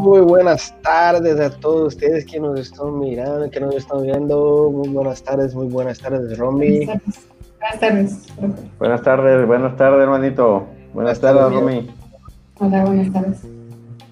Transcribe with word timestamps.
Muy 0.00 0.22
buenas 0.22 0.74
tardes 0.80 1.38
a 1.38 1.50
todos 1.50 1.88
ustedes 1.88 2.24
que 2.24 2.40
nos 2.40 2.58
están 2.58 2.98
mirando, 2.98 3.50
que 3.50 3.60
nos 3.60 3.74
están 3.74 4.02
viendo. 4.02 4.70
Muy 4.72 4.88
buenas 4.88 5.22
tardes, 5.22 5.54
muy 5.54 5.66
buenas 5.66 5.98
tardes, 5.98 6.38
Romy. 6.38 6.86
Buenas 6.86 7.80
tardes. 7.80 8.26
Buenas 8.78 9.02
tardes, 9.02 9.46
buenas 9.46 9.76
tardes, 9.76 10.00
hermanito. 10.00 10.66
Buenas, 10.94 11.20
tardes, 11.20 11.52
Romy. 11.52 11.90
Hola, 12.58 12.86
buenas 12.86 13.12
tardes. 13.12 13.40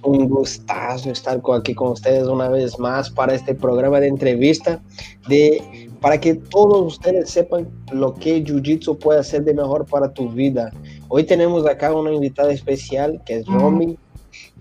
Un 0.03 0.29
gustazo 0.29 1.11
estar 1.11 1.41
aquí 1.57 1.75
con 1.75 1.93
ustedes 1.93 2.29
una 2.29 2.51
vez 2.51 2.79
más 2.79 3.09
para 3.09 3.33
este 3.33 3.55
programa 3.55 3.99
de 3.99 4.09
entrevista 4.09 4.83
de 5.27 5.89
para 6.03 6.21
que 6.21 6.35
todos 6.35 6.87
ustedes 6.87 7.31
sepan 7.31 7.67
lo 7.93 8.13
que 8.13 8.45
Jiu-Jitsu 8.45 8.99
puede 8.99 9.21
hacer 9.21 9.43
de 9.43 9.55
mejor 9.55 9.87
para 9.87 10.13
tu 10.13 10.29
vida. 10.29 10.71
Hoy 11.09 11.25
tenemos 11.25 11.67
acá 11.67 11.95
una 11.95 12.13
invitada 12.13 12.53
especial 12.53 13.23
que 13.25 13.39
es 13.39 13.47
Romy 13.47 13.99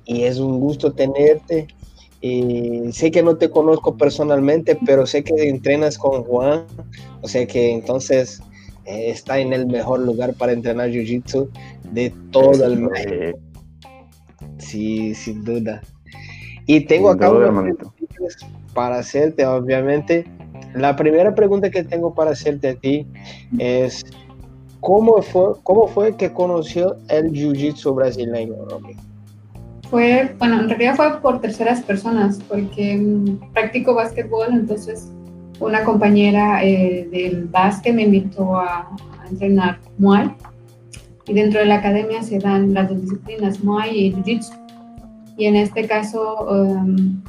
y 0.08 0.24
es 0.24 0.40
un 0.40 0.60
gusto 0.60 0.94
tenerte. 0.94 1.68
Y 2.20 2.92
sé 2.94 3.12
que 3.12 3.22
no 3.22 3.38
te 3.38 3.52
conozco 3.52 3.96
personalmente, 3.96 4.78
pero 4.86 5.06
sé 5.06 5.24
que 5.24 5.50
entrenas 5.50 6.00
con 6.00 6.24
Juan, 6.24 6.66
o 7.22 7.28
sea 7.28 7.46
que 7.46 7.74
entonces 7.74 8.42
eh, 8.86 9.12
está 9.12 9.38
en 9.38 9.54
el 9.54 9.68
mejor 9.68 10.00
lugar 10.00 10.34
para 10.34 10.52
entrenar 10.52 10.90
Jiu-Jitsu 10.90 11.48
de 11.92 12.12
todo 12.32 12.66
el 12.66 12.80
mundo. 12.80 12.96
Sí, 14.58 15.14
sin 15.14 15.44
duda. 15.44 15.82
Y 16.66 16.82
tengo 16.82 17.10
acá 17.10 17.32
para 18.74 18.98
hacerte, 18.98 19.46
obviamente. 19.46 20.26
La 20.74 20.96
primera 20.96 21.36
pregunta 21.36 21.70
que 21.70 21.84
tengo 21.84 22.14
para 22.14 22.32
hacerte 22.32 22.70
a 22.70 22.76
ti 22.76 23.06
es, 23.60 24.04
¿cómo 24.80 25.22
fue, 25.22 25.54
cómo 25.64 25.88
fue 25.88 26.16
que 26.18 26.34
conoció 26.34 26.98
el 27.10 27.32
Jiu-Jitsu 27.32 27.94
brasileño, 27.94 28.56
Romy? 28.70 28.96
Fue, 29.90 30.36
bueno, 30.38 30.60
en 30.60 30.70
realidad 30.70 30.96
fue 30.96 31.22
por 31.22 31.40
terceras 31.40 31.82
personas, 31.82 32.40
porque 32.48 32.98
mm, 32.98 33.54
practico 33.54 33.94
básquetbol, 33.94 34.48
entonces 34.52 35.10
una 35.60 35.84
compañera 35.84 36.64
eh, 36.64 37.08
del 37.10 37.46
básquet 37.46 37.94
me 37.94 38.04
invitó 38.04 38.58
a, 38.58 38.90
entrenar 39.30 39.80
Muay, 39.98 40.32
y 41.26 41.34
dentro 41.34 41.60
de 41.60 41.66
la 41.66 41.76
academia 41.76 42.24
se 42.24 42.40
dan 42.40 42.74
las 42.74 42.88
dos 42.88 43.02
disciplinas, 43.02 43.62
Muay 43.62 44.06
y 44.06 44.14
Jiu-Jitsu. 44.14 44.54
Y 45.38 45.46
en 45.46 45.58
este 45.58 45.86
caso, 45.86 46.48
um, 46.50 47.22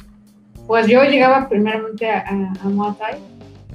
pues 0.65 0.87
yo 0.87 1.03
llegaba 1.03 1.49
primeramente 1.49 2.09
a, 2.09 2.53
a, 2.63 2.69
Muay 2.69 2.93
Thai, 2.97 3.15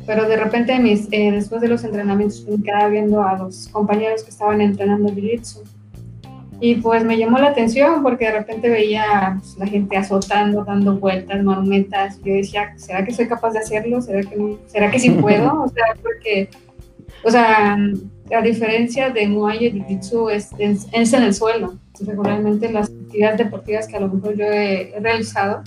pero 0.07 0.27
de 0.27 0.39
repente 0.39 0.79
mis, 0.79 1.07
eh, 1.13 1.33
después 1.33 1.61
de 1.61 1.69
los 1.69 1.85
entrenamientos 1.85 2.47
me 2.49 2.63
quedaba 2.63 2.89
viendo 2.89 3.23
a 3.23 3.37
los 3.37 3.69
compañeros 3.69 4.23
que 4.25 4.31
estaban 4.31 4.63
entrenando 4.63 5.11
Jiu-Jitsu 5.11 5.63
y 6.65 6.77
pues 6.77 7.05
me 7.05 7.19
llamó 7.19 7.37
la 7.37 7.49
atención 7.49 8.03
porque 8.03 8.25
de 8.25 8.39
repente 8.39 8.71
veía 8.71 9.37
pues, 9.39 9.59
la 9.59 9.67
gente 9.67 9.99
azotando, 9.99 10.65
dando 10.65 10.97
vueltas, 10.97 11.45
monumentas. 11.45 12.19
Yo 12.25 12.33
decía, 12.33 12.73
¿será 12.79 13.05
que 13.05 13.13
soy 13.13 13.29
capaz 13.29 13.51
de 13.51 13.59
hacerlo? 13.59 14.01
¿Será 14.01 14.23
que, 14.23 14.57
¿será 14.65 14.91
que 14.91 14.99
sí 14.99 15.11
puedo? 15.21 15.65
O 15.65 15.69
sea, 15.69 15.85
porque, 16.01 16.49
o 17.23 17.31
sea, 17.31 17.77
la 18.31 18.41
diferencia 18.41 19.11
de 19.11 19.29
Muay 19.29 19.67
y 19.67 19.73
Jiu-Jitsu 19.73 20.31
es, 20.31 20.53
es, 20.59 21.13
en 21.13 21.23
el 21.23 21.35
suelo. 21.35 21.75
Regularmente 22.01 22.73
las 22.73 22.89
actividades 22.89 23.37
deportivas 23.37 23.87
que 23.87 23.99
a 23.99 24.01
lo 24.01 24.09
mejor 24.09 24.35
yo 24.35 24.47
he, 24.47 24.95
realizado, 25.01 25.63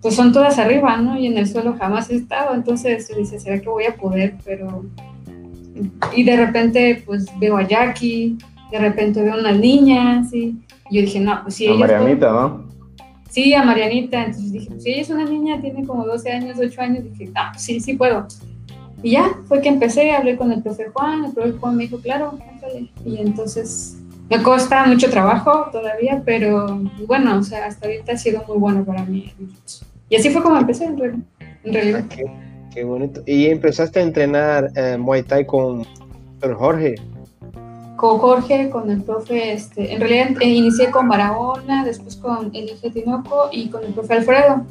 pues 0.00 0.14
son 0.14 0.32
todas 0.32 0.58
arriba, 0.58 0.96
¿no? 0.96 1.18
Y 1.18 1.26
en 1.26 1.36
el 1.36 1.46
suelo 1.46 1.76
jamás 1.78 2.08
he 2.08 2.16
estado. 2.16 2.54
Entonces 2.54 3.10
yo 3.10 3.16
decía, 3.16 3.38
¿será 3.38 3.60
que 3.60 3.68
voy 3.68 3.84
a 3.84 3.94
poder? 3.94 4.36
Pero... 4.42 4.86
Y 6.16 6.24
de 6.24 6.36
repente, 6.36 7.02
pues 7.04 7.26
veo 7.38 7.58
a 7.58 7.68
Jackie, 7.68 8.38
de 8.74 8.80
repente 8.80 9.22
veo 9.22 9.38
una 9.38 9.52
niña, 9.52 10.24
sí. 10.28 10.56
Y 10.90 10.96
yo 10.96 11.02
dije, 11.02 11.20
no, 11.20 11.42
pues 11.44 11.54
si 11.54 11.66
ella. 11.66 11.74
A 11.74 11.78
Marianita, 11.78 12.32
¿no? 12.32 12.64
Sí, 13.30 13.54
a 13.54 13.62
Marianita. 13.62 14.24
Entonces 14.24 14.50
dije, 14.50 14.66
pues 14.68 14.82
si 14.82 14.90
ella 14.90 15.02
es 15.02 15.10
una 15.10 15.24
niña, 15.24 15.60
tiene 15.60 15.86
como 15.86 16.04
12 16.04 16.32
años, 16.32 16.58
8 16.58 16.80
años, 16.80 17.04
dije, 17.04 17.30
ah, 17.36 17.52
sí, 17.56 17.78
sí 17.78 17.94
puedo. 17.94 18.26
Y 19.00 19.12
ya, 19.12 19.30
fue 19.46 19.60
que 19.60 19.68
empecé, 19.68 20.10
hablé 20.10 20.36
con 20.36 20.50
el 20.50 20.60
profe 20.60 20.88
Juan, 20.92 21.26
el 21.26 21.32
profe 21.32 21.52
Juan 21.52 21.76
me 21.76 21.84
dijo, 21.84 21.98
claro, 21.98 22.36
Y 23.04 23.18
entonces 23.18 23.96
me 24.28 24.42
cuesta 24.42 24.86
mucho 24.86 25.08
trabajo 25.08 25.68
todavía, 25.70 26.20
pero 26.24 26.80
bueno, 27.06 27.38
o 27.38 27.42
sea, 27.44 27.66
hasta 27.66 27.86
ahorita 27.86 28.12
ha 28.12 28.16
sido 28.16 28.42
muy 28.48 28.56
bueno 28.58 28.84
para 28.84 29.04
mí. 29.04 29.32
Y 30.08 30.16
así 30.16 30.30
fue 30.30 30.42
como 30.42 30.58
empecé, 30.58 30.86
en, 30.86 31.24
realidad. 31.62 32.04
Qué, 32.74 32.82
bonito. 32.82 33.22
¿Y 33.24 33.46
empezaste 33.46 34.00
a 34.00 34.02
entrenar 34.02 34.72
eh, 34.74 34.96
Muay 34.98 35.22
Thai 35.22 35.46
con 35.46 35.84
Jorge? 36.40 36.96
Con 37.96 38.18
Jorge, 38.18 38.70
con 38.70 38.90
el 38.90 39.02
profe, 39.02 39.52
este, 39.52 39.92
en 39.92 40.00
realidad 40.00 40.42
eh, 40.42 40.48
inicié 40.48 40.90
con 40.90 41.08
Barahona, 41.08 41.84
después 41.84 42.16
con 42.16 42.54
Elige 42.54 42.90
Tinoco 42.90 43.48
y 43.52 43.68
con 43.68 43.84
el 43.84 43.92
profe 43.92 44.14
Alfredo, 44.14 44.64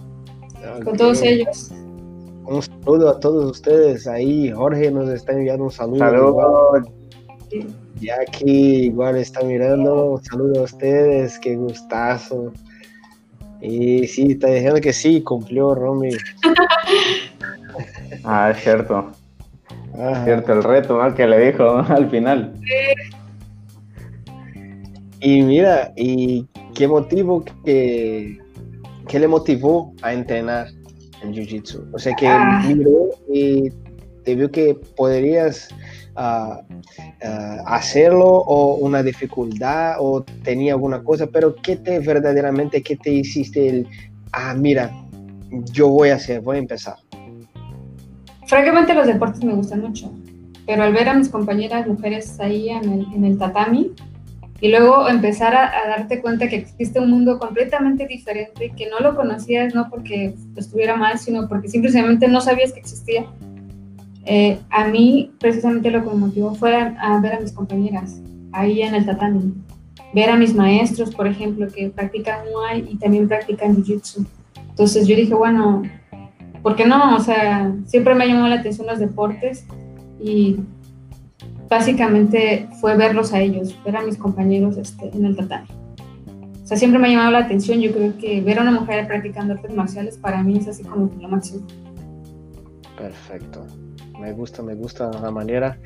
con 0.83 0.97
todos 0.97 1.21
ellos. 1.21 1.71
Un 2.45 2.61
saludo 2.61 3.09
a 3.09 3.19
todos 3.19 3.51
ustedes 3.51 4.05
ahí, 4.07 4.51
Jorge 4.51 4.91
nos 4.91 5.09
está 5.09 5.31
enviando 5.31 5.65
un 5.65 5.71
saludo. 5.71 5.99
Saludos. 5.99 6.87
Y 8.01 8.09
aquí 8.09 8.85
igual 8.85 9.15
está 9.15 9.41
mirando, 9.43 10.11
un 10.11 10.23
saludo 10.23 10.61
a 10.61 10.63
ustedes, 10.63 11.39
qué 11.39 11.55
gustazo. 11.55 12.51
Y 13.61 14.05
sí, 14.07 14.31
está 14.31 14.47
diciendo 14.47 14.81
que 14.81 14.91
sí, 14.91 15.21
cumplió 15.21 15.73
Romy. 15.73 16.09
ah, 18.25 18.51
es 18.51 18.61
cierto. 18.61 19.11
Cierto, 20.23 20.53
el 20.53 20.63
reto 20.63 20.99
que 21.15 21.27
le 21.27 21.51
dijo 21.51 21.77
al 21.87 22.09
final. 22.09 22.53
Y 25.19 25.41
mira, 25.41 25.93
¿y 25.95 26.47
qué 26.73 26.87
motivo 26.87 27.45
que, 27.63 28.39
le 29.11 29.27
motivó 29.27 29.93
a 30.01 30.13
entrenar 30.13 30.67
el 31.21 31.31
Jiu-Jitsu? 31.31 31.91
O 31.93 31.99
sea, 31.99 32.15
que 32.15 32.27
ah. 32.27 32.63
miró 32.67 33.09
y 33.31 33.69
te 34.25 34.35
vio 34.35 34.51
que 34.51 34.75
podrías 34.95 35.69
ah, 36.15 36.61
ah, 37.23 37.57
hacerlo 37.67 38.25
o 38.25 38.75
una 38.75 39.03
dificultad 39.03 39.95
o 39.99 40.23
tenía 40.43 40.73
alguna 40.73 41.03
cosa, 41.03 41.27
pero 41.27 41.55
¿qué 41.55 41.75
te 41.75 41.99
verdaderamente, 41.99 42.81
qué 42.81 42.95
te 42.95 43.11
hiciste 43.11 43.69
el, 43.69 43.87
ah, 44.31 44.55
mira, 44.55 44.91
yo 45.71 45.89
voy 45.89 46.09
a 46.09 46.15
hacer, 46.15 46.41
voy 46.41 46.57
a 46.57 46.59
empezar? 46.59 46.95
Francamente 48.47 48.93
los 48.93 49.07
deportes 49.07 49.43
me 49.43 49.53
gustan 49.53 49.81
mucho, 49.81 50.11
pero 50.65 50.83
al 50.83 50.93
ver 50.93 51.09
a 51.09 51.13
mis 51.13 51.29
compañeras 51.29 51.87
mujeres 51.87 52.39
ahí 52.39 52.69
en 52.69 53.23
el, 53.23 53.37
tatami 53.37 53.91
y 54.61 54.69
luego 54.69 55.07
empezar 55.07 55.55
a, 55.55 55.71
darte 55.87 56.21
cuenta 56.21 56.47
que 56.47 56.57
existe 56.57 56.99
un 56.99 57.09
mundo 57.09 57.39
completamente 57.39 58.07
diferente, 58.07 58.73
que 58.75 58.89
no 58.89 58.99
lo 58.99 59.15
conocías 59.15 59.73
no 59.73 59.89
porque 59.89 60.35
estuviera 60.55 60.95
mal, 60.95 61.19
sino 61.19 61.47
porque 61.47 61.67
simplemente 61.67 62.27
no 62.27 62.41
sabías 62.41 62.73
que 62.73 62.79
existía. 62.79 63.25
Eh, 64.25 64.57
a 64.69 64.87
mí 64.87 65.31
precisamente 65.39 65.91
lo 65.91 66.01
que 66.01 66.09
me 66.09 66.15
motivó 66.15 66.55
fue 66.55 66.75
a, 66.75 67.19
ver 67.21 67.33
a 67.33 67.39
mis 67.41 67.51
compañeras 67.51 68.21
ahí 68.53 68.81
en 68.81 68.95
el 68.95 69.05
tatami, 69.05 69.53
ver 70.13 70.29
a 70.29 70.37
mis 70.37 70.53
maestros, 70.53 71.13
por 71.13 71.27
ejemplo, 71.27 71.67
que 71.67 71.89
practican 71.89 72.39
Muay 72.51 72.87
y 72.89 72.97
también 72.97 73.27
practican 73.27 73.75
Jiu-Jitsu. 73.75 74.25
Entonces 74.69 75.07
yo 75.07 75.15
dije, 75.15 75.33
bueno, 75.33 75.83
¿por 76.63 76.75
qué 76.75 76.87
no? 76.87 77.15
O 77.15 77.19
sea, 77.19 77.71
siempre 77.85 78.15
me 78.15 78.27
llamó 78.27 78.47
la 78.47 78.55
atención 78.55 78.87
los 78.87 78.99
deportes 78.99 79.65
y 80.19 80.57
básicamente 81.69 82.67
fue 82.79 82.95
verlos 82.95 83.33
a 83.33 83.41
ellos, 83.41 83.75
ver 83.83 83.97
a 83.97 84.01
mis 84.01 84.17
compañeros 84.17 84.77
este, 84.77 85.09
en 85.15 85.25
el 85.25 85.35
tatami. 85.35 85.67
O 86.63 86.65
sea, 86.65 86.77
siempre 86.77 86.99
me 86.99 87.09
ha 87.09 87.11
llamado 87.11 87.31
la 87.31 87.39
atención, 87.39 87.81
yo 87.81 87.91
creo 87.91 88.17
que 88.17 88.41
ver 88.41 88.57
a 88.57 88.61
una 88.61 88.71
mujer 88.71 89.05
practicando 89.05 89.53
artes 89.53 89.75
marciales 89.75 90.17
para 90.17 90.41
mí 90.41 90.57
es 90.57 90.67
así 90.67 90.83
como 90.83 91.11
lo 91.19 91.27
máximo. 91.27 91.67
Perfecto 92.97 93.67
me 94.19 94.31
gusta, 94.31 94.61
me 94.63 94.75
gusta 94.75 95.11
la 95.21 95.31
manera. 95.31 95.77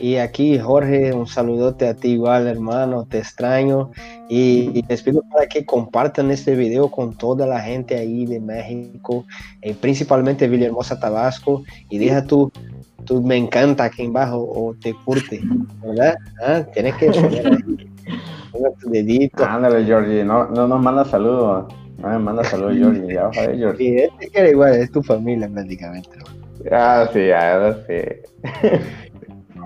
Y 0.00 0.16
aquí, 0.16 0.58
Jorge, 0.58 1.12
un 1.12 1.26
saludote 1.26 1.86
a 1.86 1.94
ti 1.94 2.12
igual, 2.12 2.46
hermano, 2.46 3.06
te 3.06 3.18
extraño. 3.18 3.90
Y, 4.28 4.82
te 4.82 4.96
pido 4.98 5.22
para 5.30 5.46
que 5.46 5.64
compartan 5.64 6.30
este 6.30 6.54
video 6.54 6.90
con 6.90 7.14
toda 7.14 7.46
la 7.46 7.60
gente 7.60 7.96
ahí 7.96 8.26
de 8.26 8.40
México, 8.40 9.26
eh, 9.60 9.74
principalmente 9.78 10.48
Villahermosa, 10.48 10.98
Tabasco. 10.98 11.62
Y 11.90 11.98
deja 11.98 12.24
tu, 12.24 12.50
tu 13.04 13.22
me 13.22 13.36
encanta 13.36 13.84
aquí 13.84 14.06
abajo 14.06 14.38
o 14.38 14.74
te 14.74 14.94
curte, 15.04 15.40
¿verdad? 15.82 16.14
¿Ah? 16.42 16.64
Tienes 16.72 16.94
que 16.96 17.10
Ponga 18.52 18.70
tu 18.80 18.90
dedito. 18.90 19.44
Ándale, 19.44 19.84
Georgie, 19.84 20.24
no, 20.24 20.46
no 20.48 20.68
nos 20.68 20.80
manda 20.80 21.04
saludos. 21.04 21.72
No 21.98 22.08
me 22.08 22.18
manda 22.18 22.44
saludos, 22.44 22.76
Georgie. 22.76 23.14
Ya, 23.14 23.30
Georgie. 23.32 23.76
Sí, 23.76 23.96
este 23.98 24.28
quiere 24.28 24.50
igual, 24.50 24.74
es 24.74 24.90
tu 24.90 25.02
familia 25.02 25.48
prácticamente. 25.48 26.10
Ah, 26.70 27.08
sí, 27.12 27.30
ahora 27.30 27.78
sí. 27.86 27.98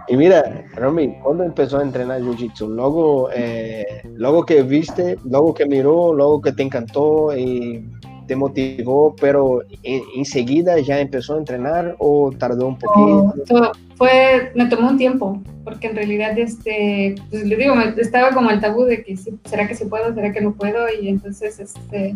Y 0.06 0.17
mira, 0.17 0.65
Romy, 0.75 1.15
¿cuándo 1.23 1.45
empezó 1.45 1.79
a 1.79 1.83
entrenar 1.83 2.21
Jiu-Jitsu? 2.21 2.69
Luego, 2.69 3.31
eh, 3.35 4.03
luego 4.15 4.45
que 4.45 4.62
viste, 4.62 5.19
luego 5.25 5.55
que 5.55 5.67
miró, 5.67 6.12
luego 6.12 6.41
que 6.41 6.53
te 6.53 6.62
encantó 6.62 7.37
y 7.37 7.85
te 8.29 8.37
motivó, 8.37 9.17
pero 9.21 9.62
enseguida 9.83 10.79
ya 10.79 11.00
empezó 11.00 11.35
a 11.35 11.39
entrenar 11.39 11.97
o 11.99 12.31
tardó 12.39 12.69
un 12.69 12.79
poquito? 12.79 13.73
fue, 13.97 14.53
me 14.55 14.67
tomó 14.67 14.91
un 14.91 14.99
tiempo, 14.99 15.43
porque 15.65 15.89
en 15.89 15.97
realidad, 15.97 16.39
este, 16.39 17.17
pues 17.31 17.44
le 17.44 17.56
digo, 17.56 17.75
estaba 17.97 18.31
como 18.31 18.51
el 18.51 18.61
tabú 18.61 18.85
de 18.85 19.03
que 19.03 19.17
será 19.17 19.67
que 19.67 19.75
sí 19.75 19.87
puedo, 19.87 20.15
será 20.15 20.33
que 20.33 20.41
no 20.41 20.53
puedo, 20.53 20.87
y 21.01 21.09
entonces, 21.09 21.59
este, 21.59 22.15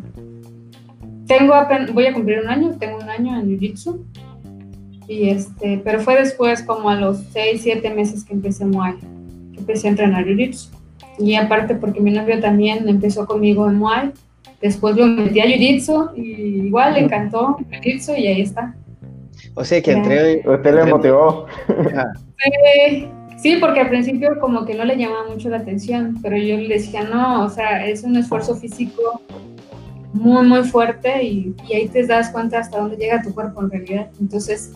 tengo 1.27 1.55
voy 1.93 2.07
a 2.07 2.13
cumplir 2.13 2.41
un 2.41 2.49
año, 2.49 2.77
tengo 2.79 2.99
un 2.99 3.09
año 3.09 3.41
en 3.41 3.49
Jiu-Jitsu. 3.49 3.99
Y 5.13 5.29
este, 5.29 5.79
pero 5.85 6.01
fue 6.01 6.17
después, 6.17 6.63
como 6.63 6.89
a 6.89 6.97
los 6.97 7.19
6, 7.33 7.61
7 7.63 7.91
meses 7.91 8.25
que 8.25 8.33
empecé 8.33 8.65
Muay, 8.65 8.95
que 9.53 9.61
empecé 9.61 9.87
a 9.87 9.91
entrenar 9.91 10.25
Jiu-Jitsu. 10.25 10.71
Y 11.19 11.35
aparte 11.35 11.75
porque 11.75 12.01
mi 12.01 12.13
novio 12.13 12.41
también 12.41 12.89
empezó 12.89 13.27
conmigo 13.27 13.69
en 13.69 13.77
Muay, 13.77 14.13
después 14.63 14.97
lo 14.97 15.07
metí 15.07 15.39
a 15.41 15.45
Jiu-Jitsu 15.45 16.13
y 16.17 16.67
igual 16.67 16.95
le 16.95 17.01
encantó 17.01 17.59
Jiu-Jitsu 17.71 18.19
y 18.19 18.27
ahí 18.27 18.41
está. 18.41 18.75
O 19.55 19.63
sea 19.63 19.83
que 19.83 19.93
entré... 19.93 20.43
Usted 20.49 20.75
le 20.75 20.87
motivó. 20.87 21.45
Sí, 22.43 23.07
sí, 23.37 23.57
porque 23.61 23.81
al 23.81 23.91
principio 23.91 24.41
como 24.41 24.65
que 24.65 24.75
no 24.75 24.87
le 24.87 24.97
llamaba 24.97 25.29
mucho 25.29 25.51
la 25.51 25.59
atención, 25.59 26.17
pero 26.23 26.39
yo 26.39 26.57
le 26.57 26.77
decía, 26.77 27.05
no, 27.05 27.45
o 27.45 27.51
sea, 27.51 27.87
es 27.87 28.03
un 28.03 28.17
esfuerzo 28.17 28.57
físico 28.57 29.21
muy, 30.15 30.47
muy 30.47 30.65
fuerte 30.65 31.23
y, 31.23 31.55
y, 31.69 31.75
ahí 31.75 31.89
te 31.89 32.07
das 32.07 32.31
cuenta 32.31 32.59
hasta 32.59 32.79
dónde 32.79 32.97
llega 32.97 33.23
tu 33.23 33.35
cuerpo 33.35 33.63
en 33.63 33.71
realidad. 33.71 34.09
Entonces, 34.21 34.73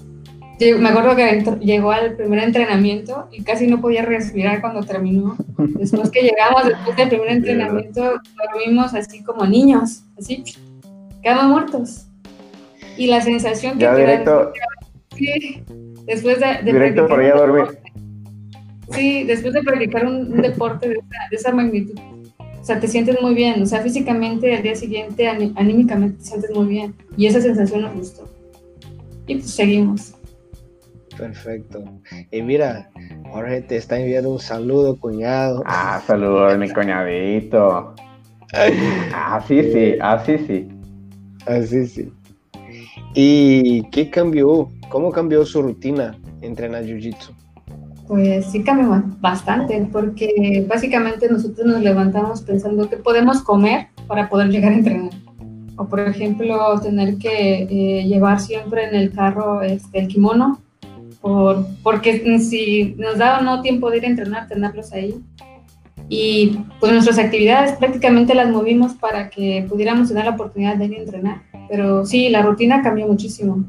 me 0.58 0.88
acuerdo 0.88 1.14
que 1.16 1.44
llegó 1.60 1.92
al 1.92 2.16
primer 2.16 2.40
entrenamiento 2.40 3.28
y 3.30 3.42
casi 3.42 3.66
no 3.66 3.80
podía 3.80 4.02
respirar 4.02 4.60
cuando 4.60 4.82
terminó. 4.82 5.36
Después 5.58 6.10
que 6.10 6.22
llegamos, 6.22 6.66
después 6.66 6.96
del 6.96 7.08
primer 7.08 7.28
entrenamiento, 7.30 8.20
dormimos 8.52 8.94
así 8.94 9.22
como 9.22 9.46
niños, 9.46 10.04
así, 10.18 10.44
quedamos 11.22 11.46
muertos. 11.46 12.06
Y 12.96 13.08
la 13.08 13.20
sensación 13.20 13.74
que 13.74 13.84
ya 13.84 13.94
directo, 13.94 14.52
después 16.06 16.40
de, 16.40 16.62
de 16.64 16.72
directo 16.72 17.06
por 17.06 17.20
allá 17.20 17.34
dormir. 17.34 17.78
Sí, 18.92 19.24
después 19.24 19.52
de 19.52 19.62
practicar 19.62 20.06
un, 20.06 20.40
deporte 20.40 20.88
de 20.88 20.94
esa, 20.94 21.28
de 21.30 21.36
esa 21.36 21.52
magnitud, 21.52 21.98
o 22.38 22.64
sea, 22.64 22.80
te 22.80 22.88
sientes 22.88 23.22
muy 23.22 23.32
bien, 23.32 23.62
o 23.62 23.66
sea, 23.66 23.80
físicamente 23.80 24.52
al 24.56 24.60
día 24.60 24.74
siguiente, 24.74 25.28
anímicamente 25.28 26.18
te 26.18 26.24
sientes 26.24 26.50
muy 26.50 26.66
bien. 26.66 26.94
Y 27.16 27.26
esa 27.26 27.40
sensación 27.40 27.82
nos 27.82 27.94
gustó. 27.94 28.28
Y 29.28 29.36
pues 29.36 29.50
seguimos. 29.50 30.15
Perfecto. 31.16 31.82
Y 32.30 32.42
mira, 32.42 32.90
Jorge 33.30 33.62
te 33.62 33.76
está 33.76 33.98
enviando 33.98 34.30
un 34.30 34.38
saludo, 34.38 34.98
cuñado. 34.98 35.62
Ah, 35.66 36.00
saludos, 36.06 36.58
mi 36.58 36.70
cuñadito. 36.70 37.94
Así 39.14 39.62
sí, 39.72 39.94
así 40.00 40.38
sí. 40.38 40.68
Así 41.46 41.86
sí. 41.86 42.12
¿Y 43.14 43.82
qué 43.90 44.10
cambió? 44.10 44.68
¿Cómo 44.88 45.10
cambió 45.10 45.44
su 45.44 45.62
rutina 45.62 46.16
entrenar 46.42 46.84
Jiu-Jitsu? 46.84 47.34
Pues 48.06 48.46
sí 48.46 48.62
cambió 48.62 49.02
bastante, 49.20 49.88
porque 49.90 50.64
básicamente 50.68 51.28
nosotros 51.28 51.66
nos 51.66 51.82
levantamos 51.82 52.42
pensando 52.42 52.88
que 52.88 52.98
podemos 52.98 53.42
comer 53.42 53.88
para 54.06 54.28
poder 54.28 54.48
llegar 54.48 54.72
a 54.72 54.76
entrenar. 54.76 55.10
O 55.76 55.86
por 55.88 56.00
ejemplo, 56.00 56.78
tener 56.80 57.18
que 57.18 57.62
eh, 57.62 58.04
llevar 58.04 58.40
siempre 58.40 58.88
en 58.88 58.94
el 58.94 59.12
carro 59.12 59.62
este, 59.62 59.98
el 59.98 60.08
kimono 60.08 60.60
por, 61.26 61.66
porque 61.82 62.38
si 62.38 62.94
nos 62.98 63.18
daba 63.18 63.40
no 63.40 63.60
tiempo 63.60 63.90
de 63.90 63.96
ir 63.96 64.04
a 64.04 64.08
entrenar, 64.08 64.46
tenerlos 64.46 64.92
ahí. 64.92 65.16
Y 66.08 66.58
pues 66.78 66.92
nuestras 66.92 67.18
actividades 67.18 67.72
prácticamente 67.72 68.32
las 68.32 68.48
movimos 68.48 68.94
para 68.94 69.28
que 69.28 69.66
pudiéramos 69.68 70.06
tener 70.08 70.24
la 70.24 70.30
oportunidad 70.30 70.76
de 70.76 70.84
ir 70.84 70.94
a 70.94 70.98
entrenar. 70.98 71.42
Pero 71.68 72.06
sí, 72.06 72.28
la 72.28 72.42
rutina 72.42 72.80
cambió 72.80 73.08
muchísimo. 73.08 73.64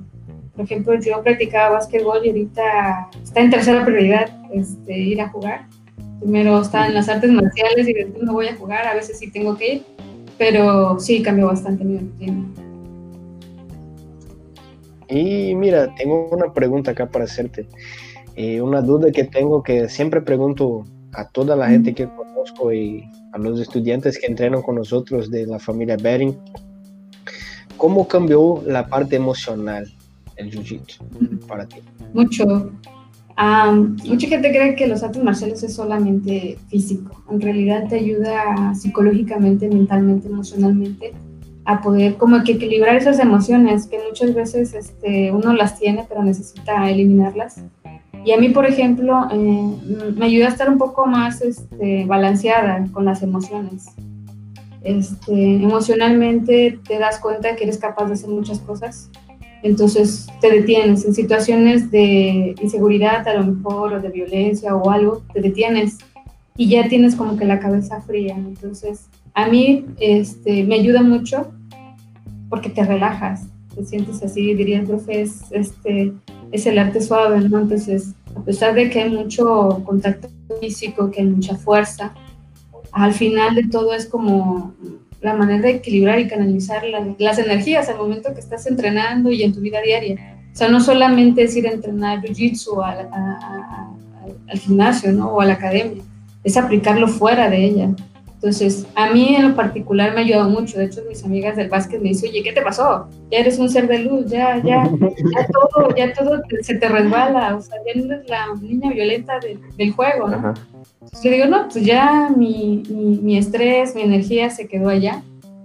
Por 0.56 0.66
ejemplo, 0.66 0.94
yo 1.00 1.24
practicaba 1.24 1.78
básquetbol 1.78 2.24
y 2.26 2.30
ahorita 2.30 3.10
está 3.24 3.42
en 3.42 3.50
tercera 3.50 3.84
prioridad 3.84 4.30
este, 4.54 5.00
ir 5.00 5.20
a 5.20 5.30
jugar. 5.30 5.66
Primero 6.20 6.62
está 6.62 6.86
en 6.86 6.94
las 6.94 7.10
artes 7.10 7.32
marciales 7.32 7.88
y 7.88 7.94
después 7.94 8.24
me 8.24 8.32
voy 8.34 8.48
a 8.50 8.56
jugar. 8.56 8.86
A 8.86 8.94
veces 8.94 9.18
sí 9.18 9.32
tengo 9.32 9.58
que 9.58 9.74
ir, 9.74 9.84
pero 10.38 11.00
sí 11.00 11.24
cambió 11.24 11.48
bastante 11.48 11.84
mi 11.84 11.98
rutina. 11.98 12.67
Y 15.10 15.56
mira, 15.56 15.94
tengo 15.96 16.30
una 16.32 16.54
pregunta 16.54 16.92
acá 16.92 17.10
para 17.10 17.26
hacerte. 17.26 17.68
Eh, 18.36 18.62
una 18.62 18.82
duda 18.82 19.12
que 19.12 19.24
tengo 19.24 19.64
que 19.64 19.90
siempre 19.90 20.22
pregunto 20.22 20.84
a 21.14 21.28
toda 21.28 21.56
la 21.56 21.68
gente 21.70 21.94
que 21.94 22.08
conozco 22.08 22.72
y 22.72 23.04
a 23.34 23.38
los 23.38 23.60
estudiantes 23.60 24.20
que 24.20 24.28
entrenan 24.28 24.62
con 24.62 24.76
nosotros 24.76 25.32
de 25.32 25.48
la 25.48 25.60
familia 25.60 25.98
Bering. 25.98 26.38
¿Cómo 27.78 28.08
cambió 28.08 28.64
la 28.66 28.88
parte 28.88 29.16
emocional 29.16 29.92
el 30.36 30.52
Jiu-Jitsu 30.52 31.48
para 31.48 31.68
ti? 31.68 31.78
Mucho. 32.14 32.72
mucha 34.06 34.28
gente 34.28 34.50
cree 34.50 34.76
que 34.76 34.88
los 34.88 35.04
artes 35.04 35.24
marciales 35.24 35.64
es 35.64 35.74
solamente 35.74 36.58
físico. 36.70 37.24
En 37.32 37.42
realidad 37.42 37.88
te 37.88 37.96
ayuda 37.96 38.74
psicológicamente, 38.76 39.70
mentalmente, 39.70 40.28
emocionalmente 40.28 41.14
a 41.68 41.82
poder 41.82 42.16
como 42.16 42.38
equilibrar 42.38 42.96
esas 42.96 43.20
emociones 43.20 43.88
que 43.88 44.00
muchas 44.08 44.34
veces 44.34 44.74
este, 44.74 45.34
uno 45.34 45.52
las 45.52 45.78
tiene 45.78 46.06
pero 46.08 46.24
necesita 46.24 46.90
eliminarlas. 46.90 47.62
Y 48.24 48.32
a 48.32 48.38
mí, 48.38 48.50
por 48.50 48.66
ejemplo, 48.66 49.28
eh, 49.32 50.14
me 50.16 50.26
ayuda 50.26 50.46
a 50.46 50.50
estar 50.50 50.70
un 50.70 50.78
poco 50.78 51.06
más 51.06 51.42
este, 51.42 52.06
balanceada 52.06 52.86
con 52.94 53.04
las 53.04 53.22
emociones. 53.22 53.88
Este, 54.82 55.56
emocionalmente 55.56 56.80
te 56.88 57.00
das 57.00 57.20
cuenta 57.20 57.58
que 57.58 57.66
eres 57.66 57.78
capaz 57.78 58.06
de 58.06 58.14
hacer 58.14 58.30
muchas 58.30 58.60
cosas, 58.60 59.10
entonces 59.62 60.28
te 60.40 60.50
detienes 60.50 61.04
en 61.04 61.14
situaciones 61.14 61.92
de 61.92 62.56
inseguridad 62.62 63.28
a 63.28 63.34
lo 63.34 63.46
mejor 63.46 63.94
o 63.94 64.00
de 64.00 64.08
violencia 64.08 64.74
o 64.74 64.90
algo, 64.90 65.24
te 65.34 65.42
detienes 65.42 65.98
y 66.56 66.70
ya 66.70 66.88
tienes 66.88 67.16
como 67.16 67.36
que 67.36 67.44
la 67.44 67.60
cabeza 67.60 68.00
fría. 68.02 68.36
Entonces, 68.38 69.10
a 69.34 69.48
mí 69.48 69.86
este, 70.00 70.64
me 70.64 70.76
ayuda 70.76 71.02
mucho 71.04 71.52
porque 72.50 72.70
te 72.70 72.84
relajas, 72.84 73.48
te 73.76 73.86
sientes 73.86 74.24
así, 74.24 74.54
diría 74.54 74.80
el 74.80 74.86
profe, 74.86 75.22
es, 75.22 75.44
este, 75.52 76.14
es 76.52 76.66
el 76.66 76.80
arte 76.80 77.02
suave, 77.02 77.42
¿no? 77.42 77.60
Entonces, 77.60 78.14
a 78.36 78.42
pesar 78.42 78.74
de 78.74 78.90
que 78.90 79.02
hay 79.02 79.10
mucho 79.10 79.82
contacto 79.86 80.30
físico, 80.60 81.12
que 81.12 81.22
hay 81.22 81.28
mucha 81.28 81.56
fuerza, 81.56 82.14
al 82.92 83.14
final 83.14 83.56
de 83.56 83.68
todo 83.68 83.94
es 83.94 84.06
como 84.06 84.74
la 85.22 85.34
manera 85.34 85.64
de 85.64 85.72
equilibrar 85.72 86.20
y 86.20 86.28
canalizar 86.28 86.84
las 87.18 87.40
energías 87.40 87.90
al 87.90 87.98
momento 87.98 88.34
que 88.34 88.40
estás 88.40 88.66
entrenando 88.68 89.32
y 89.32 89.44
en 89.44 89.54
tu 89.54 89.60
vida 89.60 89.82
diaria. 89.82 90.38
O 90.54 90.56
sea, 90.56 90.70
no 90.70 90.80
solamente 90.80 91.44
es 91.44 91.56
ir 91.56 91.68
a 91.68 91.72
entrenar 91.72 92.22
jiu-jitsu 92.22 92.84
al 94.48 94.60
gimnasio, 94.60 95.12
¿no? 95.12 95.30
O 95.30 95.42
a 95.42 95.46
la 95.46 95.54
academia, 95.54 96.02
es 96.44 96.58
aplicarlo 96.58 97.08
fuera 97.08 97.50
de 97.50 97.66
ella. 97.66 97.90
Entonces, 98.38 98.86
a 98.94 99.10
mí 99.12 99.36
en 99.36 99.50
lo 99.50 99.56
particular 99.56 100.14
me 100.14 100.22
ha 100.22 100.24
ayudado 100.24 100.48
mucho. 100.48 100.78
De 100.78 100.86
hecho, 100.86 101.02
mis 101.10 101.26
amigas 101.26 101.56
del 101.56 101.70
básquet 101.70 102.00
me 102.00 102.10
dicen, 102.10 102.30
oye, 102.30 102.44
¿qué 102.44 102.54
te 102.54 102.62
pasó? 102.62 103.08
Ya 103.32 103.40
eres 103.40 103.58
un 103.58 103.68
ser 103.68 103.88
de 103.88 103.98
luz, 103.98 104.28
ya, 104.28 104.58
ya, 104.64 104.84
ya 104.84 105.48
todo, 105.74 105.96
ya 105.96 106.14
todo 106.14 106.40
se 106.62 106.76
te 106.76 106.88
resbala. 106.88 107.56
O 107.56 107.62
sea, 107.62 107.78
ya 107.84 108.00
no 108.00 108.14
eres 108.14 108.30
la 108.30 108.54
niña 108.62 108.92
violenta 108.92 109.40
del 109.76 109.92
juego, 109.92 110.30
¿no? 110.30 110.54
Entonces 111.02 111.24
le 111.24 111.32
digo, 111.32 111.48
no, 111.48 111.68
pues 111.68 111.84
ya 111.84 112.30
mi, 112.36 112.84
mi, 112.90 113.40
estrés, 113.40 113.96
mi 113.96 114.04
energía 114.04 114.52
se 114.52 114.68
quedó 114.68 114.90
allá. 114.90 115.24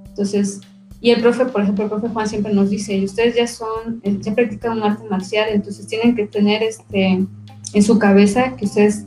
Entonces, 0.08 0.62
y 1.02 1.10
el 1.10 1.20
profe, 1.20 1.44
por 1.44 1.60
ejemplo, 1.60 1.84
el 1.84 1.90
profe 1.90 2.08
Juan 2.08 2.26
siempre 2.26 2.54
nos 2.54 2.70
dice, 2.70 2.94
y 2.96 3.04
ustedes 3.04 3.34
ya 3.34 3.46
son, 3.46 4.00
eh, 4.02 4.16
ya 4.20 4.34
practican 4.34 4.78
un 4.78 4.84
arte 4.84 5.04
marcial, 5.10 5.48
entonces 5.50 5.86
tienen 5.86 6.16
que 6.16 6.26
tener 6.26 6.62
este, 6.62 7.26
en 7.74 7.82
su 7.82 7.98
cabeza 7.98 8.56
que 8.56 8.64
ustedes 8.64 9.04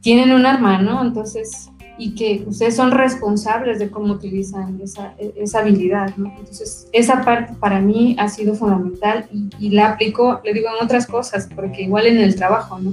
tienen 0.00 0.32
un 0.32 0.46
arma, 0.46 0.80
¿no? 0.80 1.04
Entonces, 1.04 1.70
y 1.98 2.14
que 2.14 2.44
ustedes 2.46 2.76
son 2.76 2.92
responsables 2.92 3.80
de 3.80 3.90
cómo 3.90 4.14
utilizan 4.14 4.80
esa, 4.80 5.14
esa 5.18 5.58
habilidad, 5.58 6.16
¿no? 6.16 6.32
Entonces, 6.38 6.88
esa 6.92 7.24
parte 7.24 7.54
para 7.58 7.80
mí 7.80 8.14
ha 8.18 8.28
sido 8.28 8.54
fundamental 8.54 9.28
y, 9.58 9.70
la 9.70 9.90
aplico, 9.90 10.40
le 10.44 10.54
digo, 10.54 10.68
en 10.68 10.84
otras 10.84 11.06
cosas, 11.06 11.48
porque 11.54 11.82
igual 11.82 12.06
en 12.06 12.18
el 12.18 12.36
trabajo, 12.36 12.78
¿no? 12.78 12.92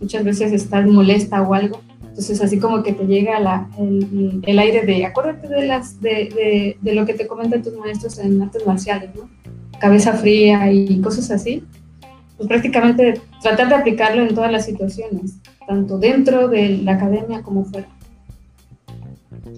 Muchas 0.00 0.24
veces 0.24 0.52
estás 0.52 0.86
molesta 0.86 1.42
o 1.42 1.52
algo, 1.52 1.80
entonces 2.00 2.40
así 2.40 2.58
como 2.58 2.82
que 2.82 2.94
te 2.94 3.06
llega 3.06 3.38
la, 3.38 3.68
el, 3.78 4.40
el, 4.44 4.58
aire 4.58 4.86
de, 4.86 5.04
acuérdate 5.04 5.48
de, 5.48 5.66
las, 5.66 6.00
de, 6.00 6.10
de, 6.10 6.76
de, 6.80 6.94
lo 6.94 7.04
que 7.04 7.14
te 7.14 7.26
comentan 7.26 7.62
tus 7.62 7.76
maestros 7.76 8.18
en 8.18 8.40
artes 8.40 8.66
marciales, 8.66 9.10
¿no? 9.14 9.28
Cabeza 9.78 10.14
fría 10.14 10.72
y 10.72 11.00
cosas 11.00 11.30
así. 11.30 11.62
Pues 12.36 12.48
prácticamente 12.48 13.20
tratar 13.42 13.68
de 13.68 13.74
aplicarlo 13.74 14.22
en 14.22 14.34
todas 14.34 14.50
las 14.50 14.64
situaciones, 14.64 15.38
tanto 15.66 15.98
dentro 15.98 16.48
de 16.48 16.78
la 16.78 16.94
academia 16.94 17.42
como 17.42 17.64
fuera. 17.64 17.88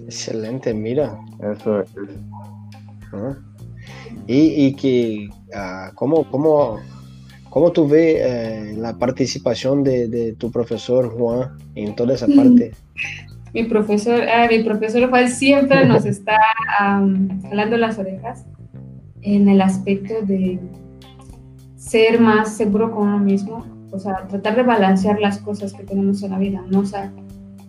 Excelente, 0.05 0.73
mira. 0.73 1.19
Eso 1.39 1.81
es. 1.81 1.89
Ah. 3.13 3.35
Y, 4.27 4.65
y, 4.65 4.73
que, 4.75 5.29
uh, 5.53 5.93
¿cómo, 5.95 6.29
cómo, 6.29 6.79
cómo, 7.49 7.71
tú 7.71 7.87
ves 7.87 8.17
eh, 8.19 8.73
la 8.77 8.97
participación 8.97 9.83
de, 9.83 10.07
de, 10.07 10.33
tu 10.33 10.51
profesor 10.51 11.09
Juan 11.09 11.57
en 11.75 11.95
toda 11.95 12.13
esa 12.13 12.27
parte? 12.35 12.71
Mi 13.53 13.63
profesor, 13.65 14.21
ah, 14.29 14.47
mi 14.49 14.63
profesor 14.63 15.09
Juan 15.09 15.29
siempre 15.29 15.85
nos 15.87 16.05
está 16.05 16.37
um, 16.79 17.41
jalando 17.43 17.77
las 17.77 17.97
orejas 17.97 18.45
en 19.21 19.49
el 19.49 19.61
aspecto 19.61 20.21
de 20.21 20.59
ser 21.75 22.19
más 22.19 22.55
seguro 22.55 22.91
con 22.91 23.07
uno 23.07 23.19
mismo, 23.19 23.65
o 23.91 23.99
sea, 23.99 24.27
tratar 24.27 24.55
de 24.55 24.63
balancear 24.63 25.19
las 25.19 25.39
cosas 25.39 25.73
que 25.73 25.83
tenemos 25.83 26.23
en 26.23 26.31
la 26.31 26.39
vida, 26.39 26.63
¿no? 26.69 26.79
O 26.79 26.85
sea, 26.85 27.11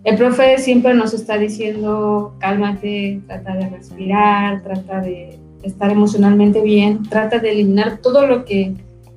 el 0.05 0.17
profe 0.17 0.59
siempre 0.59 0.95
nos 0.95 1.15
está 1.15 1.39
diciendo, 1.39 2.35
cálmate, 2.39 3.21
trata 3.27 3.55
de 3.55 3.69
respirar, 3.69 4.63
trata 4.63 5.01
de, 5.01 5.39
estar 5.63 5.91
emocionalmente 5.91 6.61
bien, 6.61 7.03
trata 7.09 7.39
de 7.39 7.53
eliminar 7.53 7.99
todo 7.99 8.27
lo 8.27 8.45
que 8.45 8.75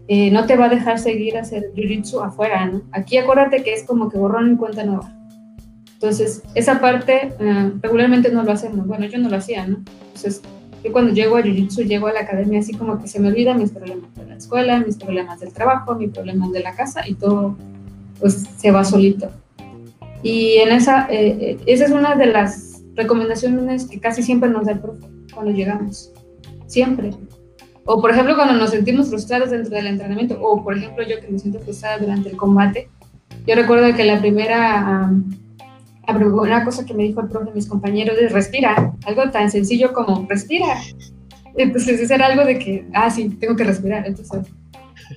eh, 0.08 0.30
no 0.30 0.46
te 0.46 0.56
va 0.56 0.66
a 0.66 0.70
dejar 0.70 1.00
seguir 1.00 1.38
hacer 1.38 1.72
jiu-jitsu 1.76 2.24
afuera, 2.24 2.68
¿no? 2.68 2.84
Aquí 2.92 3.18
acuérdate 3.18 3.64
que 3.64 3.74
es 3.74 3.84
como 3.84 4.10
que 4.10 4.18
borrón 4.20 4.50
en 4.50 4.58
cuenta 4.58 4.84
nueva. 4.84 5.12
Entonces, 5.94 6.44
esa 6.54 6.80
parte 6.80 7.34
eh, 7.40 7.72
regularmente 7.82 8.32
no 8.32 8.44
lo 8.44 8.52
hacemos. 8.52 8.86
Bueno, 8.86 9.06
yo 9.06 9.18
no 9.18 9.30
lo 9.30 9.38
hacía, 9.38 9.66
¿no? 9.66 9.78
Entonces, 10.08 10.44
yo 10.84 10.92
cuando 10.92 11.14
llego 11.14 11.38
a 11.38 11.42
Jiu-Jitsu, 11.42 11.88
llego 11.88 12.08
a 12.08 12.14
la 12.14 12.20
academia 12.20 12.60
así 12.60 12.74
como 12.76 13.00
que 13.02 13.08
se 13.08 13.20
me 13.20 13.30
olvidan 13.30 13.58
mis 13.58 13.72
problemas 13.72 14.14
de 14.14 14.26
la 14.28 14.36
escuela, 14.36 14.80
mis 14.80 14.98
problemas 14.98 15.40
del 15.40 15.52
trabajo, 15.52 15.96
mis 15.96 16.12
problemas 16.12 16.52
de 16.52 16.60
la 16.60 16.76
casa 16.76 17.08
y 17.08 17.16
todo, 17.16 17.58
pues, 18.20 18.46
se 18.56 18.70
va 18.70 18.84
solito. 18.86 19.32
Y 20.26 20.56
en 20.56 20.72
esa, 20.72 21.06
eh, 21.12 21.56
esa 21.68 21.86
es 21.86 21.92
una 21.92 22.16
de 22.16 22.26
las 22.26 22.82
recomendaciones 22.96 23.86
que 23.86 24.00
casi 24.00 24.24
siempre 24.24 24.50
nos 24.50 24.66
da 24.66 24.72
el 24.72 24.80
profe 24.80 25.06
cuando 25.32 25.52
llegamos. 25.52 26.12
Siempre. 26.66 27.12
O 27.86 28.02
por 28.02 28.10
ejemplo, 28.10 28.36
cuando 28.36 28.56
nos 28.56 28.72
sentimos 28.72 29.10
frustrados 29.10 29.52
dentro 29.52 29.76
del 29.76 29.86
entrenamiento, 29.86 30.40
o 30.42 30.64
por 30.64 30.76
ejemplo 30.76 31.04
yo 31.04 31.22
que 31.22 31.28
me 31.28 31.38
siento 31.38 31.60
frustrada 31.60 32.00
durante 32.00 32.30
el 32.30 32.38
combate, 32.38 32.90
yo 33.46 33.54
recuerdo 33.54 33.96
que 33.96 34.04
la 34.04 34.20
primera, 34.20 35.12
una 36.08 36.66
cosa 36.66 36.88
que 36.88 36.96
me 36.96 37.04
dijo 37.04 37.22
el 37.22 37.28
profe 37.28 37.52
mis 37.54 37.68
compañeros 37.68 38.18
es 38.20 38.32
respira, 38.32 38.96
algo 39.06 39.30
tan 39.30 39.52
sencillo 39.52 39.94
como 39.94 40.26
respira. 40.28 40.82
Entonces, 41.56 42.02
eso 42.02 42.16
era 42.16 42.26
algo 42.26 42.44
de 42.46 42.58
que, 42.58 42.88
ah, 42.96 43.12
sí, 43.12 43.30
tengo 43.30 43.56
que 43.56 43.64
respirar. 43.64 44.08
Entonces, 44.08 44.42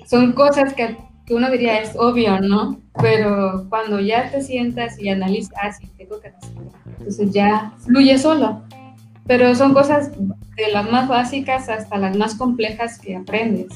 son 0.07 0.33
cosas 0.33 0.75
que, 0.75 0.99
que 1.29 1.35
uno 1.35 1.51
diría 1.51 1.81
es 1.81 1.95
obvio, 1.97 2.41
¿no? 2.41 2.81
Pero 3.01 3.67
cuando 3.69 4.01
ya 4.01 4.31
te 4.31 4.43
sientas 4.43 4.99
y 4.99 5.11
analizas, 5.11 5.53
ah, 5.63 5.71
sí, 5.71 5.89
tengo 5.97 6.19
que 6.21 6.31
respirar. 6.31 6.73
Entonces 6.99 7.31
ya 7.31 7.75
fluye 7.85 8.19
solo 8.19 8.63
pero 9.29 9.55
son 9.55 9.75
cosas 9.75 10.11
de 10.57 10.73
las 10.73 10.91
más 10.91 11.07
básicas 11.07 11.69
hasta 11.69 11.99
las 11.99 12.17
más 12.17 12.35
complejas 12.35 12.99
que 12.99 13.15
aprendes. 13.15 13.69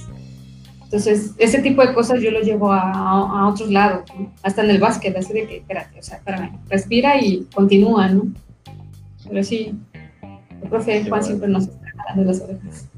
Entonces, 0.85 1.35
ese 1.39 1.61
tipo 1.61 1.87
de 1.87 1.95
cosas 1.95 2.21
yo 2.21 2.31
lo 2.31 2.41
llevo 2.41 2.73
a, 2.73 2.91
a, 2.91 3.49
otros 3.49 3.71
lados, 3.71 4.11
hasta 4.43 4.65
en 4.65 4.71
el 4.71 4.79
básquet, 4.79 5.17
así 5.17 5.33
de 5.33 5.47
que, 5.47 5.57
espérate, 5.59 5.99
o 5.99 6.03
sea, 6.03 6.19
espérame, 6.19 6.59
respira 6.69 7.21
y 7.21 7.47
continúa, 7.55 8.09
¿no? 8.09 8.33
Pero 9.29 9.45
sí, 9.45 9.75
el 10.63 10.69
profe 10.69 11.05
Juan 11.05 11.23
siempre 11.23 11.49
nos 11.49 11.65
está 11.65 12.15
de 12.17 12.25
las 12.25 12.41
orejas. 12.41 12.89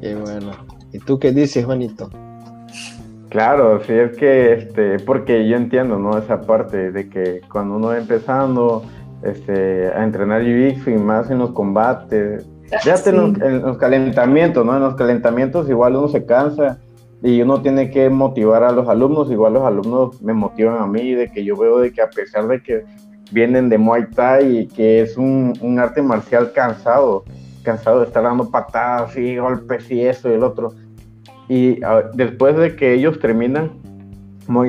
Qué 0.00 0.14
bueno. 0.14 0.52
¿Y 0.92 0.98
tú 1.00 1.18
qué 1.18 1.32
dices, 1.32 1.64
Juanito? 1.64 2.10
Claro, 3.36 3.82
sí, 3.84 3.92
es 3.92 4.16
que, 4.16 4.54
este, 4.54 4.98
porque 5.00 5.46
yo 5.46 5.58
entiendo, 5.58 5.98
¿no? 5.98 6.16
Esa 6.16 6.40
parte 6.40 6.90
de 6.90 7.10
que 7.10 7.42
cuando 7.52 7.76
uno 7.76 7.88
va 7.88 7.98
empezando, 7.98 8.82
este, 9.22 9.88
a 9.88 10.04
entrenar 10.04 10.42
jiu 10.42 10.72
y 10.86 10.96
más 10.96 11.30
en 11.30 11.40
los 11.40 11.50
combates. 11.50 12.48
Ya 12.82 12.94
en, 13.04 13.60
los, 13.60 13.76
calentamientos, 13.76 14.64
¿no? 14.64 14.74
En 14.74 14.80
los 14.80 14.94
calentamientos 14.94 15.68
igual 15.68 15.96
uno 15.96 16.08
se 16.08 16.24
cansa 16.24 16.78
y 17.22 17.42
uno 17.42 17.60
tiene 17.60 17.90
que 17.90 18.08
motivar 18.08 18.64
a 18.64 18.72
los 18.72 18.88
alumnos, 18.88 19.30
igual 19.30 19.52
los 19.52 19.64
alumnos 19.64 20.22
me 20.22 20.32
motivan 20.32 20.78
a 20.78 20.86
mí, 20.86 21.12
de 21.12 21.30
que 21.30 21.44
yo 21.44 21.58
veo 21.58 21.80
de 21.80 21.92
que 21.92 22.00
a 22.00 22.08
pesar 22.08 22.48
de 22.48 22.62
que 22.62 22.84
vienen 23.32 23.68
de 23.68 23.76
Muay 23.76 24.06
Thai 24.12 24.60
y 24.60 24.66
que 24.66 25.02
es 25.02 25.18
un, 25.18 25.52
un 25.60 25.78
arte 25.78 26.00
marcial 26.00 26.52
cansado, 26.52 27.24
cansado 27.62 28.00
de 28.00 28.06
estar 28.06 28.22
dando 28.22 28.50
patadas 28.50 29.14
y 29.18 29.36
golpes 29.36 29.90
y 29.90 30.06
eso 30.06 30.30
y 30.30 30.32
el 30.32 30.42
otro. 30.42 30.72
Y 31.48 31.80
después 32.14 32.56
de 32.56 32.74
que 32.74 32.94
ellos 32.94 33.18
terminan 33.20 33.70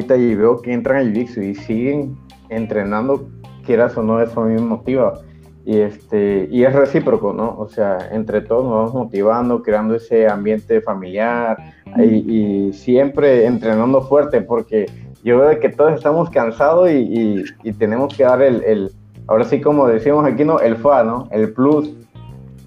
Thai 0.07 0.21
y 0.21 0.35
veo 0.35 0.61
que 0.61 0.73
entran 0.73 0.97
a 0.97 1.09
Jiu-Jitsu 1.09 1.43
y 1.43 1.55
siguen 1.55 2.17
entrenando 2.49 3.29
quieras 3.65 3.97
o 3.97 4.03
no, 4.03 4.21
eso 4.21 4.41
a 4.41 4.45
mí 4.45 4.55
me 4.55 4.61
motiva. 4.61 5.19
Y, 5.65 5.79
este, 5.79 6.47
y 6.49 6.63
es 6.63 6.73
recíproco, 6.73 7.33
¿no? 7.33 7.55
O 7.59 7.67
sea, 7.67 7.97
entre 8.11 8.39
todos 8.41 8.63
nos 8.63 8.73
vamos 8.73 8.93
motivando, 8.93 9.61
creando 9.61 9.95
ese 9.95 10.27
ambiente 10.27 10.79
familiar 10.79 11.57
y, 11.97 12.71
siempre 12.71 13.45
entrenando 13.45 14.01
fuerte, 14.01 14.41
porque 14.41 14.85
yo 15.23 15.39
veo 15.39 15.59
que 15.59 15.67
todos 15.67 15.93
estamos 15.93 16.29
cansados 16.29 16.89
y, 16.89 17.43
y, 17.63 17.73
tenemos 17.73 18.15
que 18.15 18.23
dar 18.23 18.41
el, 18.41 18.63
el, 18.63 18.91
ahora 19.27 19.43
sí 19.43 19.59
como 19.59 19.87
decimos 19.87 20.25
aquí, 20.25 20.45
¿no? 20.45 20.59
El 20.59 20.77
FA, 20.77 21.03
¿no? 21.03 21.27
El 21.31 21.51
plus. 21.51 21.91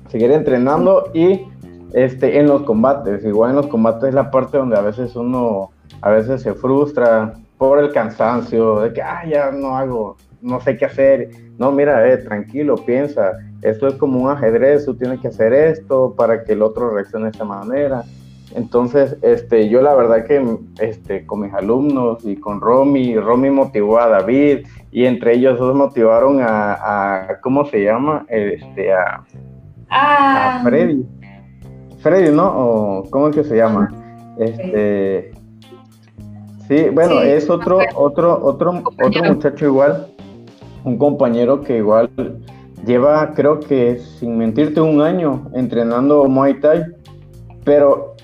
Seguir 0.08 0.32
entrenando 0.32 1.10
y 1.14 1.40
este, 1.92 2.38
en 2.38 2.46
los 2.46 2.62
combates. 2.62 3.24
Igual 3.24 3.50
en 3.50 3.56
los 3.56 3.66
combates 3.66 4.10
es 4.10 4.14
la 4.14 4.30
parte 4.30 4.58
donde 4.58 4.76
a 4.76 4.82
veces 4.82 5.16
uno, 5.16 5.70
a 6.02 6.10
veces 6.10 6.42
se 6.42 6.54
frustra 6.54 7.34
por 7.58 7.78
el 7.78 7.92
cansancio, 7.92 8.80
de 8.80 8.92
que, 8.92 9.02
ah, 9.02 9.24
ya 9.26 9.50
no 9.50 9.76
hago 9.76 10.16
no 10.42 10.60
sé 10.60 10.76
qué 10.76 10.86
hacer. 10.86 11.30
No, 11.58 11.72
mira, 11.72 12.08
eh, 12.08 12.18
tranquilo, 12.18 12.76
piensa, 12.76 13.32
esto 13.62 13.88
es 13.88 13.94
como 13.94 14.20
un 14.20 14.30
ajedrez, 14.30 14.84
tú 14.84 14.94
tienes 14.94 15.20
que 15.20 15.28
hacer 15.28 15.52
esto 15.52 16.14
para 16.16 16.44
que 16.44 16.52
el 16.52 16.62
otro 16.62 16.90
reaccione 16.90 17.26
de 17.26 17.30
esta 17.32 17.44
manera. 17.44 18.04
Entonces, 18.54 19.16
este, 19.22 19.68
yo 19.68 19.80
la 19.80 19.94
verdad 19.94 20.24
que 20.24 20.58
este, 20.80 21.24
con 21.24 21.40
mis 21.40 21.54
alumnos 21.54 22.24
y 22.24 22.36
con 22.36 22.60
Romy, 22.60 23.16
Romy 23.16 23.50
motivó 23.50 24.00
a 24.00 24.08
David 24.08 24.66
y 24.90 25.04
entre 25.04 25.34
ellos 25.34 25.58
dos 25.58 25.76
motivaron 25.76 26.40
a, 26.40 27.38
¿cómo 27.42 27.64
se 27.66 27.84
llama? 27.84 28.26
Este, 28.28 28.92
a, 28.92 29.24
ah. 29.90 30.60
Freddy. 30.64 31.06
Freddy, 32.02 32.34
¿no? 32.34 32.46
¿O 32.46 33.10
¿Cómo 33.10 33.28
es 33.28 33.36
que 33.36 33.44
se 33.44 33.56
llama? 33.56 33.88
Este, 34.38 35.32
sí, 36.68 36.88
bueno, 36.92 37.20
es 37.20 37.50
otro, 37.50 37.78
otro, 37.94 38.42
otro, 38.42 38.82
otro 38.98 39.24
muchacho 39.24 39.66
igual 39.66 40.06
un 40.84 40.98
compañero 40.98 41.62
que 41.62 41.78
igual 41.78 42.10
lleva, 42.86 43.34
creo 43.34 43.60
que 43.60 43.98
sin 43.98 44.38
mentirte, 44.38 44.80
un 44.80 45.02
año 45.02 45.50
entrenando 45.54 46.24
Muay 46.26 46.60
Thai, 46.60 46.84
pero 47.64 48.14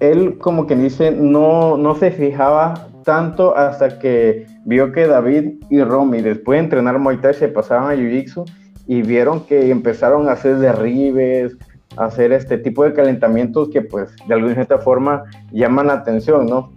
él 0.00 0.38
como 0.38 0.66
que 0.66 0.74
dice, 0.74 1.10
no, 1.12 1.76
no 1.76 1.94
se 1.94 2.10
fijaba 2.10 2.88
tanto 3.04 3.56
hasta 3.56 3.98
que 3.98 4.46
vio 4.64 4.92
que 4.92 5.06
David 5.06 5.62
y 5.70 5.82
Romy 5.82 6.22
después 6.22 6.58
de 6.58 6.64
entrenar 6.64 6.98
Muay 6.98 7.18
Thai 7.18 7.34
se 7.34 7.48
pasaban 7.48 7.90
a 7.90 7.94
Jiu-Jitsu 7.94 8.44
y 8.86 9.02
vieron 9.02 9.40
que 9.46 9.70
empezaron 9.70 10.28
a 10.28 10.32
hacer 10.32 10.58
derribes, 10.58 11.56
hacer 11.96 12.32
este 12.32 12.58
tipo 12.58 12.84
de 12.84 12.92
calentamientos 12.92 13.68
que 13.68 13.82
pues 13.82 14.14
de 14.26 14.34
alguna 14.34 14.54
cierta 14.54 14.78
forma 14.78 15.24
llaman 15.52 15.88
la 15.88 15.94
atención, 15.94 16.46
¿no? 16.46 16.72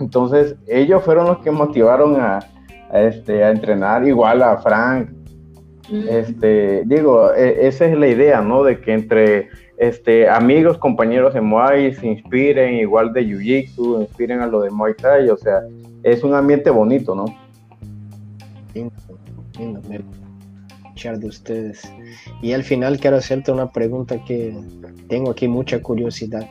Entonces 0.00 0.56
ellos 0.66 1.02
fueron 1.02 1.26
los 1.26 1.38
que 1.38 1.50
motivaron 1.50 2.20
a, 2.20 2.40
este, 2.92 3.44
a 3.44 3.50
entrenar 3.50 4.06
igual 4.06 4.42
a 4.42 4.56
Frank. 4.58 5.10
Mm. 5.90 6.08
Este, 6.08 6.82
digo, 6.86 7.32
e, 7.32 7.66
esa 7.66 7.86
es 7.86 7.96
la 7.96 8.08
idea, 8.08 8.40
¿no? 8.40 8.64
De 8.64 8.80
que 8.80 8.92
entre 8.92 9.48
este, 9.76 10.28
amigos, 10.28 10.78
compañeros 10.78 11.34
de 11.34 11.40
Muay 11.40 11.94
se 11.94 12.06
inspiren, 12.06 12.74
igual 12.74 13.12
de 13.12 13.26
Jiu-Jitsu, 13.26 14.00
inspiren 14.00 14.40
a 14.40 14.46
lo 14.46 14.60
de 14.60 14.70
Muay 14.70 14.94
Thai, 14.94 15.28
o 15.30 15.36
sea, 15.36 15.60
es 16.02 16.22
un 16.22 16.34
ambiente 16.34 16.70
bonito, 16.70 17.14
¿no? 17.14 17.24
Lindo, 20.94 21.18
de 21.18 21.26
ustedes. 21.26 21.82
Y 22.42 22.52
al 22.52 22.64
final 22.64 22.98
quiero 22.98 23.16
hacerte 23.16 23.52
una 23.52 23.70
pregunta 23.70 24.22
que 24.24 24.54
tengo 25.08 25.30
aquí 25.30 25.48
mucha 25.48 25.80
curiosidad. 25.80 26.48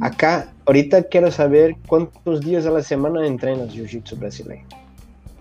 Acá, 0.00 0.52
ahorita 0.66 1.04
quiero 1.04 1.30
saber 1.30 1.76
cuántos 1.86 2.40
días 2.40 2.66
a 2.66 2.70
la 2.70 2.82
semana 2.82 3.26
entrenas 3.26 3.74
Jiu-Jitsu 3.74 4.18
brasileño 4.18 4.66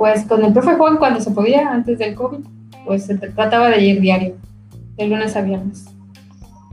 pues 0.01 0.25
con 0.25 0.44
el 0.44 0.51
profe 0.51 0.74
Juan 0.77 0.98
cuando 0.98 1.22
se 1.22 1.30
podía, 1.30 1.72
antes 1.72 2.00
del 2.00 2.15
COVID, 2.15 2.39
pues 2.88 3.06
se 3.06 3.20
trataba 3.20 3.70
de 3.70 3.84
ir 3.84 4.01
diario, 4.01 4.36
de 4.98 5.06
lunes 5.06 5.36
a 5.36 5.44
viernes. 5.44 5.86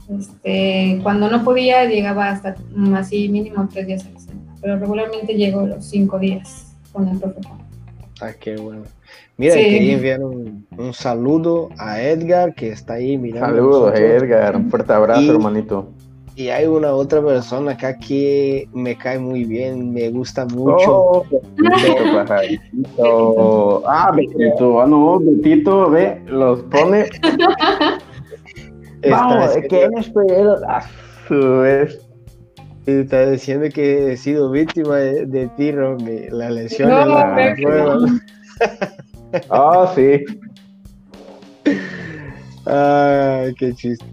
Este, 0.09 0.99
cuando 1.03 1.29
no 1.29 1.43
podía, 1.43 1.85
llegaba 1.85 2.29
hasta 2.29 2.55
así 2.95 3.29
mínimo 3.29 3.69
tres 3.71 3.85
días 3.85 4.05
a 4.07 4.09
la 4.09 4.19
semana, 4.19 4.55
pero 4.59 4.79
regularmente 4.79 5.35
llego 5.35 5.61
los 5.67 5.85
cinco 5.85 6.17
días 6.17 6.75
con 6.91 7.07
el 7.07 7.19
profe 7.19 7.39
Juan. 7.47 7.59
Ah, 8.19 8.31
qué 8.33 8.55
bueno. 8.55 8.85
Mira, 9.37 9.55
quería 9.55 9.93
enviar 9.93 10.19
un, 10.21 10.93
saludo 10.93 11.69
a 11.77 12.01
Edgar 12.01 12.53
que 12.55 12.69
está 12.69 12.95
ahí 12.95 13.17
mirando. 13.17 13.47
Saludos, 13.47 13.97
Edgar. 13.97 14.57
Un 14.57 14.69
fuerte 14.69 14.91
abrazo, 14.91 15.31
hermanito. 15.31 15.87
Y 16.35 16.49
hay 16.49 16.67
una 16.67 16.93
otra 16.93 17.21
persona 17.21 17.71
acá 17.71 17.97
que 17.97 18.67
me 18.73 18.97
cae 18.97 19.19
muy 19.19 19.43
bien, 19.43 19.93
me 19.93 20.09
gusta 20.09 20.45
mucho. 20.45 20.87
Oh, 20.87 21.25
Betito, 21.57 23.83
ah, 23.85 24.11
Betito, 24.15 24.81
ah, 24.81 24.87
no, 24.87 25.19
Betito, 25.19 25.89
ve, 25.89 26.21
los 26.27 26.61
pone. 26.63 27.09
Vamos, 29.09 29.51
¿quién 29.69 29.97
es 29.97 30.11
A 30.67 30.81
su 31.27 31.59
vez. 31.59 31.99
Está 32.85 33.29
diciendo 33.29 33.67
que 33.73 34.13
he 34.13 34.17
sido 34.17 34.49
víctima 34.49 34.95
de, 34.95 35.25
de 35.25 35.47
ti, 35.57 35.71
la 35.71 36.49
lesión 36.49 36.89
en 36.89 37.09
la 37.09 37.53
prueba. 37.55 37.97
Ah, 39.49 39.91
sí. 39.95 40.25
Ay, 42.65 43.53
qué 43.55 43.73
chiste. 43.73 44.05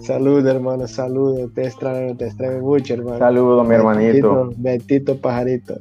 Salud, 0.00 0.46
hermano, 0.46 0.86
salud. 0.86 1.50
Te 1.54 1.66
extraño, 1.66 2.16
te 2.16 2.26
extraño 2.26 2.60
mucho, 2.60 2.94
hermano. 2.94 3.18
Saludo, 3.18 3.64
mi 3.64 3.74
hermanito. 3.74 4.52
Betito, 4.56 5.16
pajarito. 5.16 5.78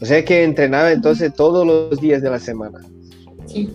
O 0.00 0.04
sea 0.04 0.24
que 0.24 0.44
entrenaba 0.44 0.90
entonces 0.92 1.32
todos 1.34 1.66
los 1.66 2.00
días 2.00 2.22
de 2.22 2.30
la 2.30 2.38
semana. 2.38 2.80
Sí. 3.46 3.70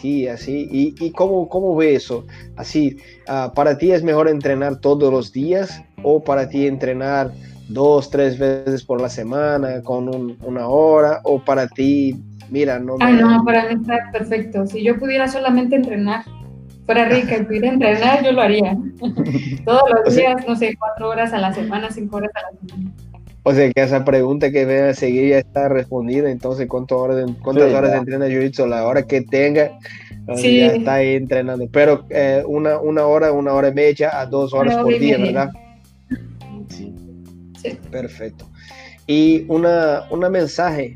Sí, 0.00 0.28
así. 0.28 0.66
¿Y, 0.70 0.94
y 0.98 1.10
cómo, 1.10 1.46
cómo 1.48 1.76
ve 1.76 1.94
eso? 1.94 2.24
Así, 2.56 2.96
uh, 3.28 3.52
¿para 3.52 3.76
ti 3.76 3.92
es 3.92 4.02
mejor 4.02 4.28
entrenar 4.28 4.80
todos 4.80 5.12
los 5.12 5.30
días 5.30 5.82
o 6.02 6.24
para 6.24 6.48
ti 6.48 6.66
entrenar 6.66 7.32
dos, 7.68 8.08
tres 8.08 8.38
veces 8.38 8.82
por 8.82 9.00
la 9.00 9.10
semana 9.10 9.82
con 9.82 10.08
un, 10.08 10.38
una 10.42 10.68
hora 10.68 11.20
o 11.24 11.44
para 11.44 11.68
ti, 11.68 12.16
mira, 12.50 12.78
no... 12.78 12.96
Ah, 13.00 13.10
no, 13.10 13.44
para 13.44 13.68
mí 13.68 13.80
está 13.80 14.10
perfecto. 14.12 14.66
Si 14.66 14.82
yo 14.82 14.98
pudiera 14.98 15.28
solamente 15.28 15.76
entrenar, 15.76 16.24
fuera 16.86 17.08
rica 17.08 17.38
y 17.38 17.44
pudiera 17.46 17.68
entrenar, 17.68 18.24
yo 18.24 18.32
lo 18.32 18.42
haría. 18.42 18.76
Todos 19.64 19.82
los 20.04 20.14
días, 20.14 20.44
no 20.46 20.56
sé, 20.56 20.76
cuatro 20.78 21.08
horas 21.08 21.32
a 21.32 21.38
la 21.38 21.52
semana, 21.52 21.90
cinco 21.90 22.16
horas 22.16 22.32
a 22.34 22.52
la 22.52 22.58
semana. 22.60 22.92
O 23.42 23.54
sea, 23.54 23.72
que 23.72 23.82
esa 23.82 24.04
pregunta 24.04 24.50
que 24.50 24.66
ve 24.66 24.90
a 24.90 24.94
seguir 24.94 25.30
ya 25.30 25.38
está 25.38 25.68
respondida. 25.68 26.30
Entonces, 26.30 26.66
¿cuántas 26.68 26.98
horas, 26.98 27.30
cuántas 27.42 27.72
horas 27.72 27.94
entrena 27.94 28.26
Jiu-Jitsu? 28.26 28.66
La 28.66 28.86
hora 28.86 29.04
que 29.04 29.22
tenga, 29.22 29.78
sí. 30.36 30.58
ya 30.58 30.66
está 30.66 30.94
ahí 30.94 31.14
entrenando. 31.14 31.66
Pero 31.72 32.04
eh, 32.10 32.42
una, 32.46 32.78
una 32.78 33.06
hora, 33.06 33.32
una 33.32 33.54
hora 33.54 33.68
y 33.68 33.74
media 33.74 34.20
a 34.20 34.26
dos 34.26 34.52
horas 34.52 34.76
por 34.76 34.98
día, 34.98 35.16
¿verdad? 35.16 35.50
Sí. 36.68 36.94
sí. 37.62 37.78
Perfecto. 37.90 38.46
Y 39.06 39.46
una, 39.48 40.04
una 40.10 40.28
mensaje 40.28 40.94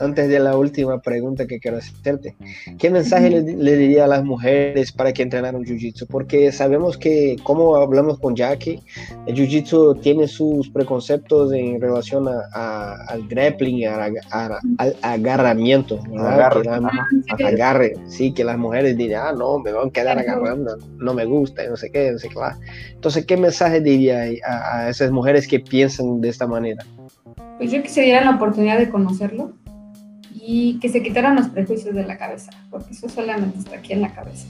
antes 0.00 0.28
de 0.28 0.38
la 0.38 0.56
última 0.56 1.00
pregunta 1.00 1.46
que 1.46 1.60
quiero 1.60 1.78
hacerte, 1.78 2.36
¿qué 2.78 2.90
mensaje 2.90 3.30
le, 3.30 3.42
le, 3.42 3.76
diría 3.76 4.04
a 4.04 4.08
las 4.08 4.24
mujeres 4.24 4.92
para 4.92 5.12
que 5.12 5.22
entrenaran 5.22 5.64
Jiu-Jitsu? 5.64 6.06
Porque 6.06 6.52
sabemos 6.52 6.96
que, 6.96 7.36
como 7.42 7.76
hablamos 7.76 8.18
con 8.18 8.34
Jackie, 8.34 8.80
el 9.26 9.34
Jiu-Jitsu 9.34 10.00
tiene 10.00 10.28
sus 10.28 10.68
preconceptos 10.70 11.52
en 11.52 11.80
relación 11.80 12.28
a, 12.28 12.42
a, 12.52 13.04
al 13.06 13.26
grappling, 13.28 13.86
a, 13.86 14.10
al 14.30 14.96
agarramiento, 15.02 16.00
Agarre, 16.18 16.64
la, 16.64 16.90
agarre, 17.44 17.94
sí, 18.06 18.32
que 18.32 18.44
las 18.44 18.58
mujeres 18.58 18.96
dirían, 18.96 19.22
ah, 19.26 19.32
no, 19.32 19.58
me 19.58 19.72
van 19.72 19.88
a 19.88 19.90
quedar 19.90 20.18
agarrando, 20.18 20.76
no 20.98 21.14
me 21.14 21.24
gusta, 21.24 21.66
no 21.68 21.76
sé 21.76 21.90
qué, 21.90 22.12
no 22.12 22.18
sé 22.18 22.28
qué. 22.28 22.34
Entonces, 22.92 23.26
¿qué 23.26 23.36
mensaje 23.36 23.80
diría 23.80 24.24
a, 24.46 24.78
a 24.78 24.88
esas 24.90 25.10
mujeres 25.10 25.46
que 25.46 25.60
piensan 25.60 26.20
de 26.20 26.28
esta 26.28 26.46
manera? 26.46 26.84
Pues 27.58 27.70
yo 27.70 27.82
quisiera 27.82 28.24
la 28.24 28.36
oportunidad 28.36 28.78
de 28.78 28.88
conocerlo, 28.88 29.52
y 30.40 30.78
que 30.80 30.88
se 30.88 31.02
quitaran 31.02 31.36
los 31.36 31.48
prejuicios 31.48 31.94
de 31.94 32.04
la 32.04 32.16
cabeza, 32.16 32.50
porque 32.70 32.92
eso 32.92 33.08
solamente 33.08 33.58
está 33.58 33.76
aquí 33.76 33.92
en 33.92 34.02
la 34.02 34.14
cabeza. 34.14 34.46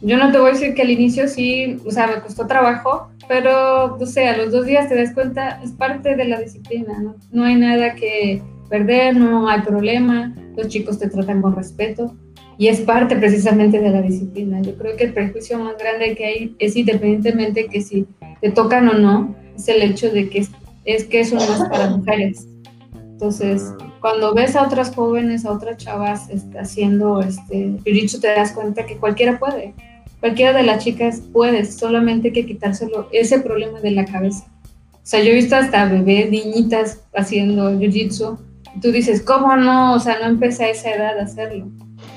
Yo 0.00 0.16
no 0.16 0.30
te 0.30 0.38
voy 0.38 0.50
a 0.50 0.52
decir 0.52 0.74
que 0.74 0.82
al 0.82 0.90
inicio 0.90 1.26
sí, 1.28 1.78
o 1.84 1.90
sea, 1.90 2.06
me 2.06 2.20
costó 2.20 2.46
trabajo, 2.46 3.08
pero, 3.26 3.96
o 3.96 4.06
sea, 4.06 4.34
a 4.34 4.36
los 4.36 4.52
dos 4.52 4.66
días 4.66 4.88
te 4.88 4.94
das 4.94 5.12
cuenta, 5.12 5.60
es 5.62 5.72
parte 5.72 6.14
de 6.14 6.24
la 6.24 6.40
disciplina, 6.40 7.00
¿no? 7.00 7.16
No 7.32 7.44
hay 7.44 7.56
nada 7.56 7.94
que 7.94 8.40
perder, 8.68 9.16
no 9.16 9.48
hay 9.48 9.62
problema, 9.62 10.34
los 10.56 10.68
chicos 10.68 10.98
te 10.98 11.08
tratan 11.08 11.42
con 11.42 11.56
respeto 11.56 12.14
y 12.58 12.68
es 12.68 12.80
parte 12.80 13.16
precisamente 13.16 13.80
de 13.80 13.90
la 13.90 14.02
disciplina. 14.02 14.60
Yo 14.60 14.76
creo 14.76 14.96
que 14.96 15.04
el 15.04 15.14
prejuicio 15.14 15.58
más 15.58 15.76
grande 15.78 16.14
que 16.14 16.24
hay 16.24 16.56
es 16.58 16.76
independientemente 16.76 17.66
que 17.66 17.80
si 17.80 18.06
te 18.40 18.50
tocan 18.50 18.88
o 18.88 18.94
no, 18.94 19.34
es 19.56 19.68
el 19.68 19.82
hecho 19.82 20.10
de 20.10 20.28
que 20.28 20.40
es, 20.40 20.50
es 20.84 21.04
que 21.04 21.20
eso 21.20 21.36
no 21.36 21.42
es 21.42 21.68
para 21.70 21.90
mujeres. 21.90 22.46
Entonces, 22.94 23.72
cuando 24.00 24.34
ves 24.34 24.56
a 24.56 24.62
otras 24.62 24.94
jóvenes, 24.94 25.44
a 25.44 25.52
otras 25.52 25.76
chavas 25.78 26.28
este, 26.30 26.58
haciendo 26.58 27.20
este 27.20 27.78
jiu 27.84 28.20
te 28.20 28.28
das 28.28 28.52
cuenta 28.52 28.86
que 28.86 28.96
cualquiera 28.96 29.38
puede. 29.38 29.74
Cualquiera 30.20 30.52
de 30.52 30.64
las 30.64 30.82
chicas 30.82 31.20
puede, 31.32 31.64
solamente 31.64 32.28
hay 32.28 32.34
que 32.34 32.46
quitárselo, 32.46 33.08
ese 33.12 33.40
problema 33.40 33.80
de 33.80 33.92
la 33.92 34.04
cabeza. 34.04 34.46
O 34.94 35.10
sea, 35.10 35.22
yo 35.22 35.30
he 35.30 35.34
visto 35.34 35.56
hasta 35.56 35.86
bebés, 35.86 36.30
niñitas 36.30 37.00
haciendo 37.14 37.70
jiu-jitsu. 37.72 38.36
Tú 38.82 38.92
dices, 38.92 39.22
¿cómo 39.22 39.56
no? 39.56 39.94
O 39.94 40.00
sea, 40.00 40.18
no 40.20 40.26
empecé 40.26 40.64
a 40.64 40.70
esa 40.70 40.90
edad 40.90 41.18
a 41.18 41.22
hacerlo. 41.22 41.68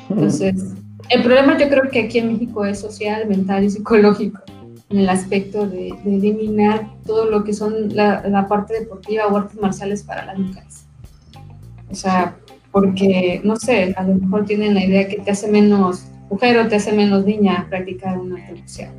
Entonces, 0.09 0.55
el 1.09 1.23
problema 1.23 1.57
yo 1.57 1.69
creo 1.69 1.89
que 1.89 2.01
aquí 2.01 2.17
en 2.17 2.33
México 2.33 2.65
es 2.65 2.79
social, 2.79 3.27
mental 3.27 3.63
y 3.63 3.69
psicológico, 3.69 4.41
en 4.89 4.99
el 4.99 5.09
aspecto 5.09 5.67
de, 5.67 5.93
de 6.03 6.15
eliminar 6.15 6.87
todo 7.05 7.25
lo 7.25 7.43
que 7.43 7.53
son 7.53 7.95
la, 7.95 8.27
la 8.27 8.47
parte 8.47 8.73
deportiva 8.73 9.27
o 9.27 9.37
artes 9.37 9.59
marciales 9.61 10.03
para 10.03 10.25
las 10.25 10.37
mujeres. 10.37 10.85
O 11.91 11.95
sea, 11.95 12.37
porque, 12.71 13.41
no 13.43 13.55
sé, 13.57 13.93
a 13.97 14.03
lo 14.03 14.15
mejor 14.15 14.45
tienen 14.45 14.73
la 14.73 14.85
idea 14.85 15.07
que 15.07 15.17
te 15.17 15.31
hace 15.31 15.51
menos 15.51 16.05
mujer 16.29 16.57
o 16.57 16.67
te 16.67 16.77
hace 16.77 16.93
menos 16.93 17.25
niña 17.25 17.67
practicar 17.69 18.17
una 18.17 18.37
marcial. 18.37 18.91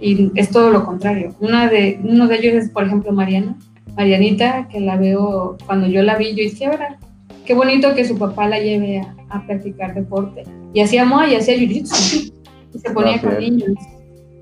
Y 0.00 0.30
es 0.36 0.50
todo 0.50 0.70
lo 0.70 0.84
contrario. 0.84 1.34
Una 1.40 1.68
de, 1.68 1.98
uno 2.02 2.28
de 2.28 2.36
ellos 2.36 2.54
es, 2.54 2.70
por 2.70 2.84
ejemplo, 2.84 3.12
Mariana. 3.12 3.56
Marianita, 3.96 4.68
que 4.68 4.78
la 4.78 4.96
veo, 4.96 5.56
cuando 5.66 5.86
yo 5.86 6.02
la 6.02 6.16
vi, 6.16 6.30
yo 6.30 6.42
dije, 6.42 6.66
ahora, 6.66 6.98
qué 7.44 7.54
bonito 7.54 7.94
que 7.94 8.04
su 8.04 8.18
papá 8.18 8.46
la 8.46 8.60
lleve 8.60 8.98
a, 8.98 9.16
a 9.30 9.46
practicar 9.46 9.94
deporte. 9.94 10.44
Y 10.74 10.80
hacía 10.80 11.04
moa 11.04 11.28
y 11.28 11.34
hacía 11.34 11.56
jiu-jitsu. 11.56 12.32
Y 12.74 12.78
se 12.78 12.90
ponía 12.90 13.20
con 13.20 13.38
niños. 13.38 13.72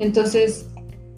Entonces, 0.01 0.69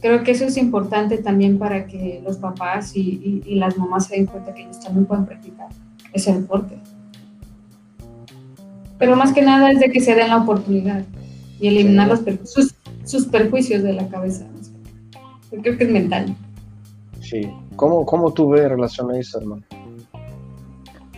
creo 0.03 0.23
que 0.23 0.33
eso 0.33 0.45
es 0.45 0.59
importante 0.59 1.19
también 1.19 1.59
para 1.59 1.87
que 1.87 2.21
los 2.23 2.37
papás 2.37 2.95
y, 2.95 3.01
y, 3.01 3.43
y 3.47 3.55
las 3.55 3.79
mamás 3.79 4.07
se 4.07 4.17
den 4.17 4.27
cuenta 4.27 4.53
que 4.53 4.63
ellos 4.63 4.79
también 4.81 5.07
pueden 5.07 5.25
practicar 5.25 5.69
ese 6.13 6.33
deporte. 6.35 6.79
Pero 8.99 9.17
más 9.17 9.33
que 9.33 9.43
nada 9.43 9.71
es 9.71 9.81
de 9.81 9.91
que 9.91 10.01
se 10.01 10.15
den 10.15 10.31
la 10.31 10.39
oportunidad 10.39 11.05
y 11.61 11.69
eliminar 11.69 12.09
los 12.09 12.21
sus, 12.45 12.75
sus, 13.05 13.27
perjuicios 13.27 13.83
de 13.83 13.93
la 13.93 14.09
cabeza. 14.09 14.47
Yo 15.53 15.61
creo 15.61 15.79
que 15.79 15.85
es 15.85 15.91
mental. 15.91 16.35
Sí. 17.21 17.51
¿Cómo, 17.77 18.07
cómo 18.07 18.33
tú 18.33 18.51
ves 18.51 18.69
relación 18.69 19.11
a 19.11 19.19
eso, 19.19 19.39
hermano? 19.39 19.63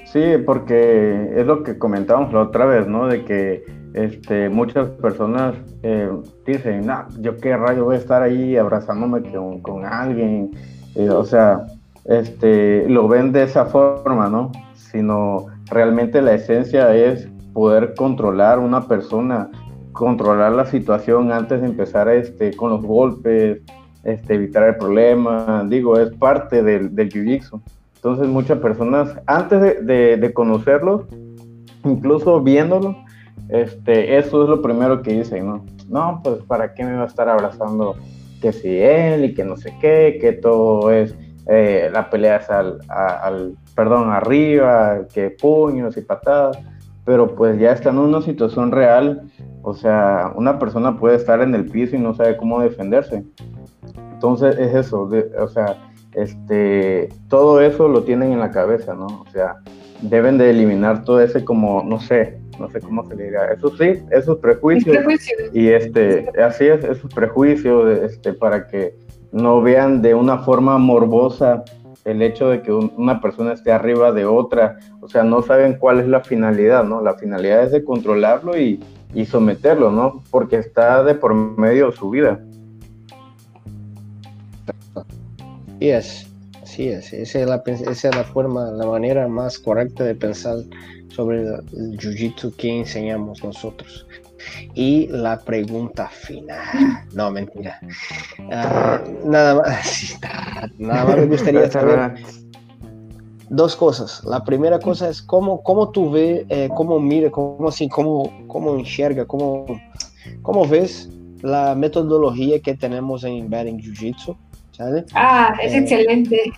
Sí, 0.06 0.22
porque 0.44 1.32
es 1.36 1.46
lo 1.46 1.62
que 1.62 1.78
comentábamos 1.78 2.32
la 2.32 2.42
otra 2.42 2.64
vez, 2.64 2.86
¿no? 2.86 3.06
De 3.06 3.24
que 3.24 3.64
este, 3.94 4.48
muchas 4.48 4.88
personas 4.88 5.54
eh, 5.82 6.10
dicen, 6.46 6.86
no, 6.86 7.06
yo 7.20 7.36
qué 7.36 7.56
rayo 7.56 7.84
voy 7.84 7.96
a 7.96 7.98
estar 7.98 8.22
ahí 8.22 8.56
abrazándome 8.56 9.22
con, 9.22 9.60
con 9.60 9.84
alguien. 9.84 10.50
Eh, 10.94 11.10
o 11.10 11.24
sea, 11.24 11.66
este, 12.06 12.88
lo 12.88 13.06
ven 13.06 13.32
de 13.32 13.44
esa 13.44 13.66
forma, 13.66 14.28
¿no? 14.28 14.50
Sino 14.90 15.46
realmente 15.70 16.22
la 16.22 16.34
esencia 16.34 16.94
es 16.94 17.28
poder 17.52 17.94
controlar 17.94 18.58
una 18.58 18.86
persona, 18.86 19.50
controlar 19.92 20.52
la 20.52 20.66
situación 20.66 21.32
antes 21.32 21.60
de 21.60 21.66
empezar 21.66 22.08
este, 22.08 22.54
con 22.54 22.70
los 22.70 22.82
golpes, 22.82 23.60
este, 24.04 24.34
evitar 24.34 24.64
el 24.64 24.76
problema, 24.76 25.66
digo, 25.68 25.98
es 25.98 26.10
parte 26.16 26.62
del, 26.62 26.94
del 26.94 27.10
jiu-jitsu. 27.10 27.60
Entonces 27.96 28.28
muchas 28.28 28.58
personas, 28.58 29.18
antes 29.26 29.84
de, 29.84 30.16
de, 30.16 30.32
conocerlo, 30.32 31.08
incluso 31.84 32.40
viéndolo, 32.40 32.96
este, 33.48 34.18
eso 34.18 34.44
es 34.44 34.48
lo 34.48 34.62
primero 34.62 35.02
que 35.02 35.14
dicen, 35.14 35.46
¿no? 35.48 35.64
No, 35.88 36.20
pues 36.22 36.42
para 36.44 36.74
qué 36.74 36.84
me 36.84 36.94
va 36.94 37.04
a 37.04 37.06
estar 37.06 37.28
abrazando 37.28 37.96
que 38.40 38.52
si 38.52 38.78
él 38.78 39.24
y 39.24 39.34
que 39.34 39.44
no 39.44 39.56
sé 39.56 39.74
qué, 39.80 40.18
que 40.20 40.32
todo 40.32 40.92
es, 40.92 41.14
eh, 41.48 41.90
la 41.92 42.08
pelea 42.10 42.40
al, 42.88 43.56
perdón, 43.78 44.10
arriba, 44.10 45.06
que 45.14 45.30
puños 45.30 45.96
y 45.96 46.00
patadas, 46.00 46.58
pero 47.04 47.36
pues 47.36 47.60
ya 47.60 47.70
está 47.70 47.90
en 47.90 47.98
una 47.98 48.20
situación 48.22 48.72
real, 48.72 49.30
o 49.62 49.72
sea, 49.72 50.32
una 50.34 50.58
persona 50.58 50.98
puede 50.98 51.14
estar 51.14 51.40
en 51.42 51.54
el 51.54 51.64
piso 51.66 51.94
y 51.94 52.00
no 52.00 52.12
sabe 52.12 52.36
cómo 52.36 52.60
defenderse. 52.60 53.22
Entonces 54.14 54.58
es 54.58 54.74
eso, 54.74 55.08
o 55.38 55.46
sea, 55.46 55.76
este, 56.14 57.08
todo 57.28 57.60
eso 57.60 57.86
lo 57.86 58.02
tienen 58.02 58.32
en 58.32 58.40
la 58.40 58.50
cabeza, 58.50 58.94
¿no? 58.94 59.06
O 59.06 59.26
sea, 59.30 59.58
deben 60.02 60.38
de 60.38 60.50
eliminar 60.50 61.04
todo 61.04 61.20
ese 61.20 61.44
como, 61.44 61.84
no 61.84 62.00
sé, 62.00 62.40
no 62.58 62.68
sé 62.70 62.80
cómo 62.80 63.06
se 63.06 63.14
le 63.14 63.26
diga, 63.26 63.46
eso 63.52 63.70
sí, 63.76 64.02
esos 64.10 64.38
prejuicios. 64.38 64.96
Prejuicio. 64.96 65.36
Y 65.52 65.68
este, 65.68 66.28
así 66.44 66.66
es, 66.66 66.82
esos 66.82 67.14
prejuicios, 67.14 67.96
este, 68.00 68.32
para 68.32 68.66
que 68.66 68.96
no 69.30 69.62
vean 69.62 70.02
de 70.02 70.14
una 70.16 70.38
forma 70.38 70.78
morbosa 70.78 71.62
el 72.10 72.22
hecho 72.22 72.48
de 72.48 72.62
que 72.62 72.72
una 72.72 73.20
persona 73.20 73.52
esté 73.52 73.70
arriba 73.70 74.12
de 74.12 74.24
otra, 74.24 74.78
o 75.00 75.08
sea, 75.08 75.24
no 75.24 75.42
saben 75.42 75.74
cuál 75.74 76.00
es 76.00 76.08
la 76.08 76.20
finalidad, 76.20 76.84
¿no? 76.84 77.02
La 77.02 77.14
finalidad 77.14 77.64
es 77.64 77.72
de 77.72 77.84
controlarlo 77.84 78.58
y, 78.58 78.82
y 79.14 79.26
someterlo, 79.26 79.90
¿no? 79.90 80.22
Porque 80.30 80.56
está 80.56 81.04
de 81.04 81.14
por 81.14 81.34
medio 81.34 81.90
de 81.90 81.96
su 81.96 82.08
vida. 82.08 82.40
Sí 85.78 85.90
es, 85.90 86.26
es, 86.78 87.12
esa 87.12 87.40
es 87.40 87.46
la, 87.46 87.62
esa 87.66 88.08
es 88.08 88.16
la 88.16 88.24
forma, 88.24 88.70
la 88.70 88.86
manera 88.86 89.28
más 89.28 89.58
correcta 89.58 90.04
de 90.04 90.14
pensar 90.14 90.56
sobre 91.08 91.42
el 91.42 91.98
jiu-jitsu 91.98 92.54
que 92.56 92.78
enseñamos 92.78 93.44
nosotros. 93.44 94.06
Y 94.74 95.08
la 95.08 95.38
pregunta 95.38 96.08
final. 96.08 97.06
No, 97.14 97.30
mentira. 97.30 97.80
Uh, 98.38 99.28
nada 99.28 99.56
más. 99.56 100.18
Nada 100.78 101.04
más 101.04 101.16
me 101.16 101.26
gustaría 101.26 101.70
saber 101.70 102.14
dos 103.50 103.76
cosas. 103.76 104.22
La 104.24 104.44
primera 104.44 104.78
cosa 104.78 105.08
es 105.08 105.22
cómo, 105.22 105.62
cómo 105.62 105.90
tú 105.90 106.10
ves, 106.10 106.44
eh, 106.48 106.68
cómo 106.74 107.00
mira, 107.00 107.30
cómo, 107.30 107.68
así, 107.68 107.88
cómo, 107.88 108.30
cómo 108.46 108.76
enxerga, 108.76 109.24
cómo, 109.24 109.66
cómo 110.42 110.66
ves 110.66 111.10
la 111.42 111.74
metodología 111.74 112.60
que 112.60 112.74
tenemos 112.74 113.24
en 113.24 113.48
Batting 113.48 113.78
Jiu-Jitsu. 113.78 114.36
Ah, 115.14 115.56
es 115.60 115.72
eh, 115.72 115.78
excelente. 115.78 116.52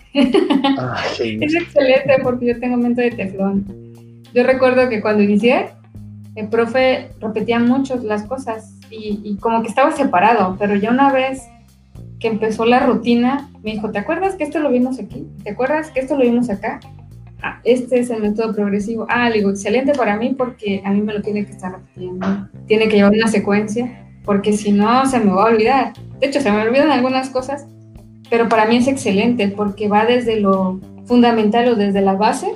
Ah, 0.77 1.03
sí. 1.13 1.39
es 1.41 1.55
excelente 1.55 2.17
porque 2.21 2.47
yo 2.47 2.59
tengo 2.59 2.77
mente 2.77 3.01
de 3.01 3.11
teflón. 3.11 3.65
Yo 4.33 4.43
recuerdo 4.43 4.87
que 4.89 5.01
cuando 5.01 5.23
inicié, 5.23 5.69
el 6.35 6.47
profe 6.47 7.11
repetía 7.19 7.59
mucho 7.59 7.97
las 8.03 8.23
cosas 8.23 8.73
y, 8.89 9.37
como 9.39 9.61
que 9.61 9.69
estaba 9.69 9.91
separado, 9.91 10.55
pero 10.59 10.75
ya 10.75 10.91
una 10.91 11.11
vez 11.11 11.43
que 12.19 12.27
empezó 12.27 12.65
la 12.65 12.79
rutina, 12.79 13.49
me 13.63 13.71
dijo, 13.71 13.91
¿te 13.91 13.99
acuerdas 13.99 14.35
que 14.35 14.43
esto 14.43 14.59
lo 14.59 14.69
vimos 14.69 14.99
aquí? 14.99 15.27
¿Te 15.43 15.51
acuerdas 15.51 15.91
que 15.91 16.01
esto 16.01 16.15
lo 16.15 16.23
vimos 16.23 16.49
acá? 16.49 16.79
Ah, 17.41 17.59
este 17.63 17.99
es 17.99 18.09
el 18.11 18.21
método 18.21 18.53
progresivo. 18.53 19.07
Ah, 19.09 19.29
le 19.29 19.37
digo, 19.37 19.49
excelente 19.49 19.93
para 19.93 20.15
mí 20.17 20.35
porque 20.37 20.81
a 20.85 20.91
mí 20.91 21.01
me 21.01 21.13
lo 21.13 21.21
tiene 21.21 21.45
que 21.45 21.51
estar 21.51 21.71
repitiendo. 21.71 22.49
Tiene 22.67 22.87
que 22.87 22.97
llevar 22.97 23.13
una 23.13 23.27
secuencia 23.27 24.07
porque 24.23 24.53
si 24.53 24.71
no 24.71 25.05
se 25.07 25.19
me 25.19 25.31
va 25.31 25.43
a 25.43 25.47
olvidar. 25.47 25.93
De 26.19 26.27
hecho, 26.27 26.39
se 26.39 26.51
me 26.51 26.61
olvidan 26.61 26.91
algunas 26.91 27.29
cosas, 27.29 27.65
pero 28.29 28.47
para 28.47 28.65
mí 28.65 28.77
es 28.77 28.87
excelente 28.87 29.47
porque 29.47 29.87
va 29.87 30.05
desde 30.05 30.39
lo 30.39 30.79
fundamental 31.05 31.69
o 31.69 31.75
desde 31.75 32.01
la 32.01 32.13
base 32.13 32.51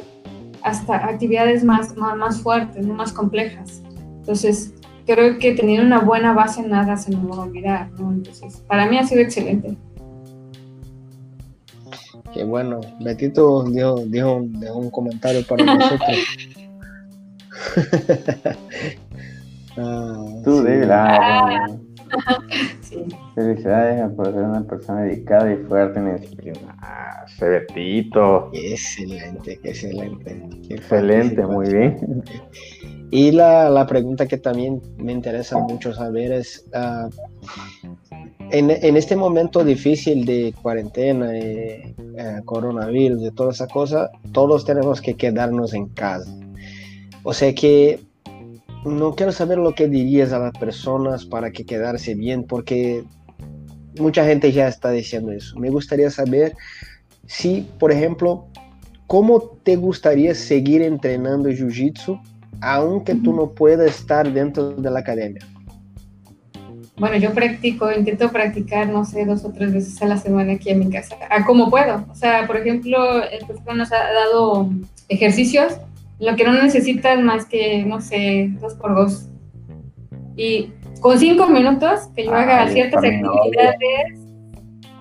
hasta 0.66 0.96
actividades 0.96 1.64
más, 1.64 1.96
más, 1.96 2.42
fuertes, 2.42 2.86
más 2.88 3.14
complejas. 3.14 3.84
Entonces, 4.18 4.74
creo 5.06 5.38
que 5.38 5.54
teniendo 5.54 5.86
una 5.86 6.00
buena 6.00 6.34
base 6.34 6.68
nada 6.68 6.98
se 6.98 7.16
me 7.16 7.24
va 7.28 7.36
a 7.36 7.42
olvidar, 7.42 7.92
Entonces, 8.00 8.64
para 8.68 8.88
mí 8.88 8.98
ha 8.98 9.06
sido 9.06 9.22
excelente. 9.22 9.78
Qué 12.34 12.44
bueno. 12.44 12.82
Betito 13.00 13.64
dio, 13.66 13.98
dio, 14.08 14.38
un 14.38 14.90
comentario 14.90 15.46
para 15.46 15.64
nosotros. 15.76 16.18
ah, 19.78 20.26
Tú 20.44 20.64
sí. 20.64 20.72
Ah. 20.90 21.68
Felicidades 23.36 24.12
por 24.14 24.28
ser 24.28 24.44
una 24.44 24.64
persona 24.64 25.02
dedicada 25.02 25.54
y 25.54 25.58
fuerte 25.58 26.00
en 26.00 26.16
disciplina. 26.18 26.76
Ah, 26.82 27.26
Betito. 27.40 28.50
Excelente, 28.54 29.60
excelente. 29.64 30.38
excelente, 30.70 31.46
muy 31.46 31.72
bien. 31.72 32.24
Y 33.12 33.32
la, 33.32 33.70
la, 33.70 33.86
pregunta 33.86 34.28
que 34.28 34.38
también 34.38 34.82
me 34.98 35.12
interesa 35.12 35.58
mucho 35.60 35.94
saber 35.94 36.32
es, 36.32 36.66
uh, 36.74 37.10
en, 38.52 38.72
en, 38.72 38.98
este 38.98 39.16
momento 39.16 39.64
difícil 39.64 40.26
de 40.26 40.54
cuarentena, 40.62 41.30
eh, 41.34 41.94
coronavirus, 42.46 43.22
de 43.22 43.32
toda 43.32 43.52
esa 43.52 43.68
cosa, 43.68 44.10
todos 44.32 44.66
tenemos 44.66 45.02
que 45.02 45.14
quedarnos 45.14 45.74
en 45.74 45.88
casa. 45.90 46.32
O 47.24 47.34
sea 47.34 47.54
que 47.54 48.00
no 48.86 49.16
quiero 49.16 49.32
saber 49.32 49.58
lo 49.58 49.74
que 49.74 49.88
dirías 49.88 50.32
a 50.32 50.40
las 50.40 50.58
personas 50.58 51.26
para 51.26 51.52
que 51.52 51.66
quedarse 51.66 52.16
bien, 52.16 52.44
porque 52.44 53.04
mucha 54.00 54.26
gente 54.26 54.52
ya 54.52 54.68
está 54.68 54.92
diciendo 54.92 55.32
eso. 55.32 55.58
Me 55.60 55.70
gustaría 55.70 56.10
saber 56.12 56.56
si, 57.26 57.68
por 57.80 57.92
ejemplo, 57.92 58.48
cómo 59.08 59.42
te 59.64 59.76
gustaría 59.76 60.36
seguir 60.36 60.82
entrenando 60.82 61.50
Jiu-Jitsu 61.50 62.20
aunque 62.62 63.16
tú 63.16 63.34
no 63.34 63.52
puedas 63.52 63.88
estar 63.88 64.32
dentro 64.32 64.72
de 64.72 64.90
la 64.90 65.00
academia. 65.00 65.46
Bueno, 66.98 67.18
yo 67.18 67.34
practico, 67.34 67.92
intento 67.92 68.32
practicar, 68.32 68.88
no 68.88 69.04
sé, 69.04 69.26
dos 69.26 69.44
o 69.44 69.52
tres 69.52 69.74
veces 69.74 70.02
a 70.02 70.06
la 70.06 70.18
semana 70.18 70.54
aquí 70.54 70.70
en 70.70 70.80
mi 70.80 70.90
casa, 70.90 71.18
a 71.30 71.46
como 71.46 71.70
puedo. 71.70 72.06
O 72.10 72.16
sea, 72.16 72.48
por 72.48 72.56
ejemplo, 72.56 73.22
el 73.22 73.46
profesor 73.46 73.76
nos 73.76 73.92
ha 73.92 74.14
dado 74.14 74.70
ejercicios, 75.10 75.74
lo 76.20 76.36
que 76.36 76.44
no 76.44 76.54
necesitas 76.54 77.20
más 77.22 77.46
que, 77.46 77.84
no 77.86 78.02
sé, 78.02 78.52
dos 78.62 78.74
por 78.76 78.96
dos. 78.96 79.28
Y 80.36 80.72
con 81.02 81.20
cinco 81.20 81.48
minutos 81.48 82.10
que 82.16 82.26
yo 82.26 82.34
haga 82.34 82.68
ciertas 82.70 83.04
actividades 83.04 84.26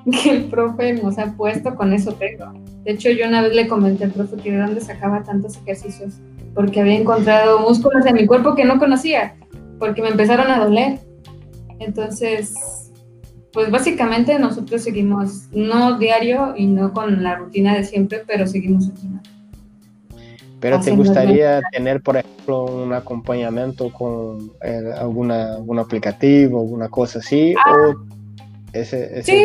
que 0.23 0.31
el 0.31 0.45
profe 0.45 0.93
nos 0.95 1.19
ha 1.19 1.37
puesto, 1.37 1.75
con 1.75 1.93
eso 1.93 2.13
tengo. 2.13 2.53
De 2.85 2.93
hecho, 2.93 3.11
yo 3.11 3.27
una 3.27 3.43
vez 3.43 3.55
le 3.55 3.67
comenté 3.67 4.05
al 4.05 4.11
profe 4.11 4.37
que 4.37 4.53
de 4.53 4.59
dónde 4.59 4.81
sacaba 4.81 5.23
tantos 5.23 5.57
ejercicios, 5.57 6.21
porque 6.55 6.81
había 6.81 6.99
encontrado 6.99 7.61
músculos 7.61 8.05
en 8.07 8.15
mi 8.15 8.27
cuerpo 8.27 8.55
que 8.55 8.65
no 8.65 8.79
conocía, 8.79 9.35
porque 9.79 10.03
me 10.03 10.09
empezaron 10.09 10.51
a 10.51 10.63
doler. 10.63 10.99
Entonces, 11.79 12.55
pues 13.53 13.71
básicamente 13.71 14.39
nosotros 14.39 14.83
seguimos, 14.83 15.49
no 15.53 15.99
diario 15.99 16.55
y 16.57 16.67
no 16.67 16.93
con 16.93 17.23
la 17.23 17.37
rutina 17.37 17.75
de 17.75 17.85
siempre, 17.85 18.23
pero 18.27 18.47
seguimos 18.47 18.89
entrenando. 18.89 19.34
Pero 20.65 20.81
te 20.81 20.93
gustaría 20.93 21.61
tener, 21.73 22.01
por 22.01 22.17
ejemplo, 22.17 22.65
un 22.65 22.95
acompañamiento 22.95 23.93
con 23.93 24.51
eh, 24.63 24.95
alguna, 24.97 25.57
algún 25.57 25.79
aplicativo, 25.79 26.59
alguna 26.61 26.89
cosa 26.89 27.19
así, 27.19 27.55
ah. 27.55 27.71
o 27.71 28.07
ese, 28.73 29.23
Sí, 29.25 29.45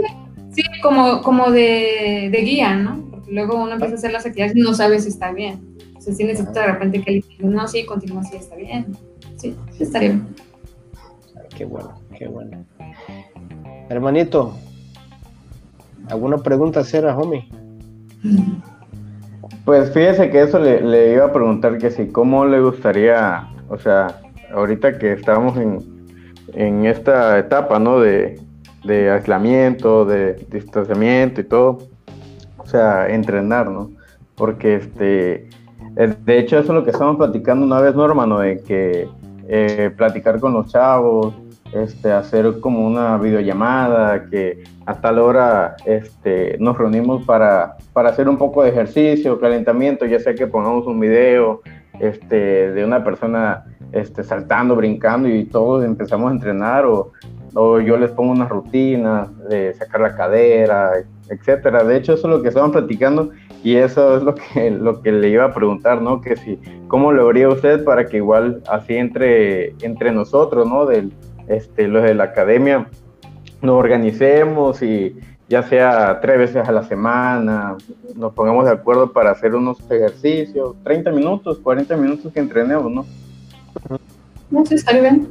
sí, 0.54 0.64
como, 0.82 1.22
como 1.22 1.52
de, 1.52 2.30
de, 2.32 2.38
guía, 2.38 2.74
¿no? 2.78 3.06
Porque 3.12 3.34
luego 3.34 3.62
uno 3.62 3.74
empieza 3.74 3.96
a 3.96 3.98
hacer 3.98 4.14
las 4.14 4.26
actividades 4.26 4.56
y 4.56 4.62
no 4.62 4.74
sabe 4.74 4.98
si 5.02 5.10
está 5.10 5.34
bien. 5.34 5.76
O 5.98 6.00
sea, 6.00 6.14
si 6.14 6.24
necesita 6.24 6.62
de 6.62 6.68
repente 6.68 7.02
que 7.02 7.12
le 7.12 7.24
no, 7.40 7.68
sí, 7.68 7.86
continúa 7.86 8.22
así, 8.22 8.38
está 8.38 8.56
bien. 8.56 8.96
Sí, 9.36 9.54
sí 9.74 9.84
estaría 9.84 10.12
bien. 10.12 10.28
Qué 11.54 11.66
bueno, 11.66 12.00
qué 12.18 12.30
bueno. 12.30 12.66
Hermanito, 13.90 14.56
¿alguna 16.08 16.38
pregunta 16.38 16.80
hacer 16.80 17.06
a 17.06 17.18
homie? 17.18 17.46
Pues 19.70 19.92
fíjese 19.92 20.32
que 20.32 20.42
eso 20.42 20.58
le, 20.58 21.14
iba 21.14 21.26
a 21.26 21.32
preguntar 21.32 21.78
que 21.78 21.92
si, 21.92 22.08
¿cómo 22.08 22.44
le 22.44 22.60
gustaría, 22.60 23.48
o 23.70 23.78
sea, 23.78 24.20
ahorita 24.52 24.98
que 24.98 25.14
estamos 25.14 25.56
en, 25.58 26.86
esta 26.88 27.38
etapa, 27.38 27.78
¿no? 27.78 28.00
De, 28.00 28.42
de, 28.84 29.12
aislamiento, 29.12 30.06
de 30.06 30.44
distanciamiento 30.50 31.42
y 31.42 31.44
todo, 31.44 31.78
o 32.58 32.66
sea, 32.66 33.10
entrenar, 33.10 33.70
¿no? 33.70 33.92
Porque, 34.34 34.78
este, 34.78 35.50
de 36.26 36.40
hecho, 36.40 36.58
eso 36.58 36.70
es 36.70 36.76
lo 36.76 36.84
que 36.84 36.90
estamos 36.90 37.18
platicando 37.18 37.64
una 37.64 37.80
vez, 37.80 37.94
¿no, 37.94 38.04
hermano? 38.04 38.40
De 38.40 38.64
que 38.64 39.08
eh, 39.48 39.92
platicar 39.96 40.40
con 40.40 40.54
los 40.54 40.72
chavos, 40.72 41.36
este, 41.74 42.12
hacer 42.12 42.60
como 42.60 42.88
una 42.88 43.20
videollamada, 43.20 44.26
que 44.32 44.64
a 44.90 45.00
tal 45.00 45.20
hora 45.20 45.76
este, 45.86 46.58
nos 46.60 46.76
reunimos 46.76 47.24
para, 47.24 47.78
para 47.94 48.10
hacer 48.10 48.28
un 48.28 48.40
poco 48.40 48.64
de 48.64 48.70
ejercicio, 48.70 49.40
calentamiento, 49.40 50.08
ya 50.08 50.20
sea 50.20 50.34
que 50.34 50.48
pongamos 50.48 50.88
un 50.88 51.00
video 51.00 51.62
este, 52.00 52.72
de 52.72 52.84
una 52.84 53.04
persona 53.04 53.66
este, 53.92 54.24
saltando, 54.24 54.76
brincando 54.76 55.30
y 55.30 55.46
todos 55.46 55.86
empezamos 55.86 56.32
a 56.32 56.34
entrenar 56.34 56.88
o, 56.88 57.12
o 57.54 57.80
yo 57.80 57.98
les 57.98 58.10
pongo 58.10 58.32
una 58.32 58.48
rutina 58.48 59.28
de 59.48 59.76
sacar 59.76 60.02
la 60.02 60.16
cadera, 60.16 60.94
etcétera. 61.30 61.84
De 61.84 61.96
hecho, 61.96 62.14
eso 62.14 62.28
es 62.28 62.36
lo 62.36 62.42
que 62.42 62.48
estaban 62.48 62.72
platicando 62.72 63.30
y 63.64 63.76
eso 63.76 64.18
es 64.18 64.24
lo 64.24 64.34
que, 64.34 64.72
lo 64.72 65.04
que 65.04 65.12
le 65.12 65.30
iba 65.30 65.46
a 65.46 65.54
preguntar, 65.54 66.02
¿no? 66.02 66.20
Que 66.20 66.36
si, 66.36 66.60
¿cómo 66.88 67.12
lo 67.12 67.30
haría 67.30 67.48
usted 67.48 67.84
para 67.84 68.08
que 68.08 68.18
igual 68.18 68.64
así 68.68 68.96
entre, 68.96 69.76
entre 69.84 70.12
nosotros, 70.12 70.68
¿no? 70.68 70.88
Del, 70.88 71.14
este, 71.48 71.88
los 71.88 72.02
de 72.02 72.16
la 72.16 72.24
academia 72.24 72.88
nos 73.62 73.76
organicemos 73.76 74.82
y 74.82 75.16
ya 75.48 75.64
sea 75.64 76.20
tres 76.22 76.38
veces 76.38 76.68
a 76.68 76.72
la 76.72 76.84
semana, 76.84 77.76
nos 78.16 78.34
pongamos 78.34 78.66
de 78.66 78.72
acuerdo 78.72 79.12
para 79.12 79.32
hacer 79.32 79.56
unos 79.56 79.80
ejercicios, 79.90 80.76
30 80.84 81.12
minutos, 81.12 81.60
40 81.60 81.98
minutos 81.98 82.32
que 82.32 82.40
entrenemos, 82.40 82.92
¿no? 82.92 83.06
No 84.52 84.66
sé, 84.66 84.78
sale 84.78 85.02
bien. 85.02 85.28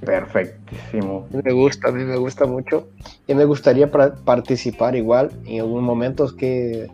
Perfectísimo. 0.00 1.26
Me 1.44 1.52
gusta, 1.52 1.88
a 1.88 1.92
mí 1.92 2.04
me 2.04 2.16
gusta 2.16 2.46
mucho. 2.46 2.88
Y 3.26 3.34
me 3.34 3.44
gustaría 3.44 3.90
participar 3.90 4.96
igual 4.96 5.30
en 5.44 5.60
algún 5.60 5.84
momento 5.84 6.34
que 6.34 6.88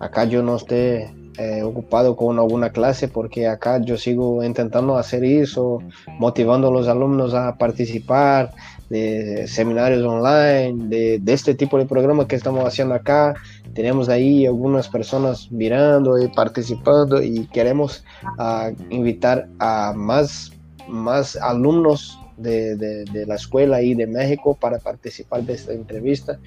acá 0.00 0.24
yo 0.24 0.42
no 0.42 0.56
esté 0.56 1.14
eh, 1.38 1.62
ocupado 1.62 2.14
con 2.14 2.38
alguna 2.38 2.70
clase 2.70 3.08
porque 3.08 3.46
acá 3.46 3.80
yo 3.80 3.96
sigo 3.96 4.44
intentando 4.44 4.98
hacer 4.98 5.24
eso, 5.24 5.78
motivando 6.18 6.68
a 6.68 6.70
los 6.70 6.88
alumnos 6.88 7.32
a 7.32 7.56
participar 7.56 8.52
de 8.90 9.46
seminarios 9.48 10.04
online, 10.04 10.88
de, 10.88 11.32
este 11.32 11.54
tipo 11.54 11.78
de 11.78 11.86
programa 11.86 12.28
que 12.28 12.36
estamos 12.36 12.66
haciendo 12.66 12.94
acá. 12.94 13.34
Tenemos 13.72 14.10
ahí 14.10 14.44
algunas 14.44 14.88
personas 14.88 15.50
mirando 15.50 16.22
y 16.22 16.28
participando 16.28 17.22
y 17.22 17.46
queremos 17.46 18.04
ah, 18.38 18.70
invitar 18.90 19.48
a 19.58 19.94
más, 19.96 20.52
más 20.86 21.36
alumnos 21.36 22.18
de, 22.36 22.76
de, 22.76 23.04
de, 23.04 23.26
la 23.26 23.36
escuela 23.36 23.80
y 23.80 23.94
de 23.94 24.06
México 24.06 24.54
para 24.60 24.78
participar 24.78 25.42
de 25.44 25.54
esta 25.54 25.72
entrevista 25.72 26.38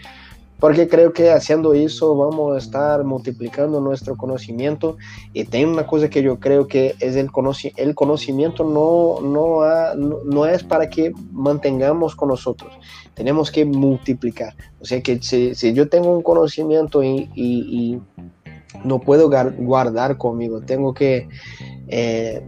porque 0.60 0.88
creo 0.88 1.12
que 1.12 1.32
haciendo 1.32 1.74
eso 1.74 2.16
vamos 2.16 2.56
a 2.56 2.58
estar 2.58 3.04
multiplicando 3.04 3.82
nuestro 3.82 4.16
conocimiento 4.16 4.98
y 5.34 5.44
tiene 5.44 5.72
una 5.72 5.86
cosa 5.86 6.10
que 6.10 6.24
yo 6.24 6.40
creo 6.40 6.68
que 6.68 6.96
es 7.00 7.16
el, 7.16 7.30
el 7.76 7.96
conocimiento 7.96 8.64
no, 8.64 9.20
no, 9.22 10.24
no, 10.24 10.46
es 10.46 10.64
para 10.64 10.90
que 10.90 11.12
mantengamos 11.32 12.16
con 12.16 12.30
nosotros, 12.30 12.74
tenemos 13.14 13.52
que 13.52 13.66
multiplicar. 13.66 14.56
O 14.80 14.86
sea 14.86 15.02
que 15.02 15.22
si, 15.22 15.54
yo 15.74 15.90
tengo 15.90 16.16
un 16.16 16.24
conocimiento 16.24 17.04
y, 17.04 18.02
no 18.84 19.00
puedo 19.00 19.30
guardar 19.30 20.18
conmigo, 20.18 20.62
tengo 20.62 20.94
que 20.94 21.30
eh, 21.88 22.44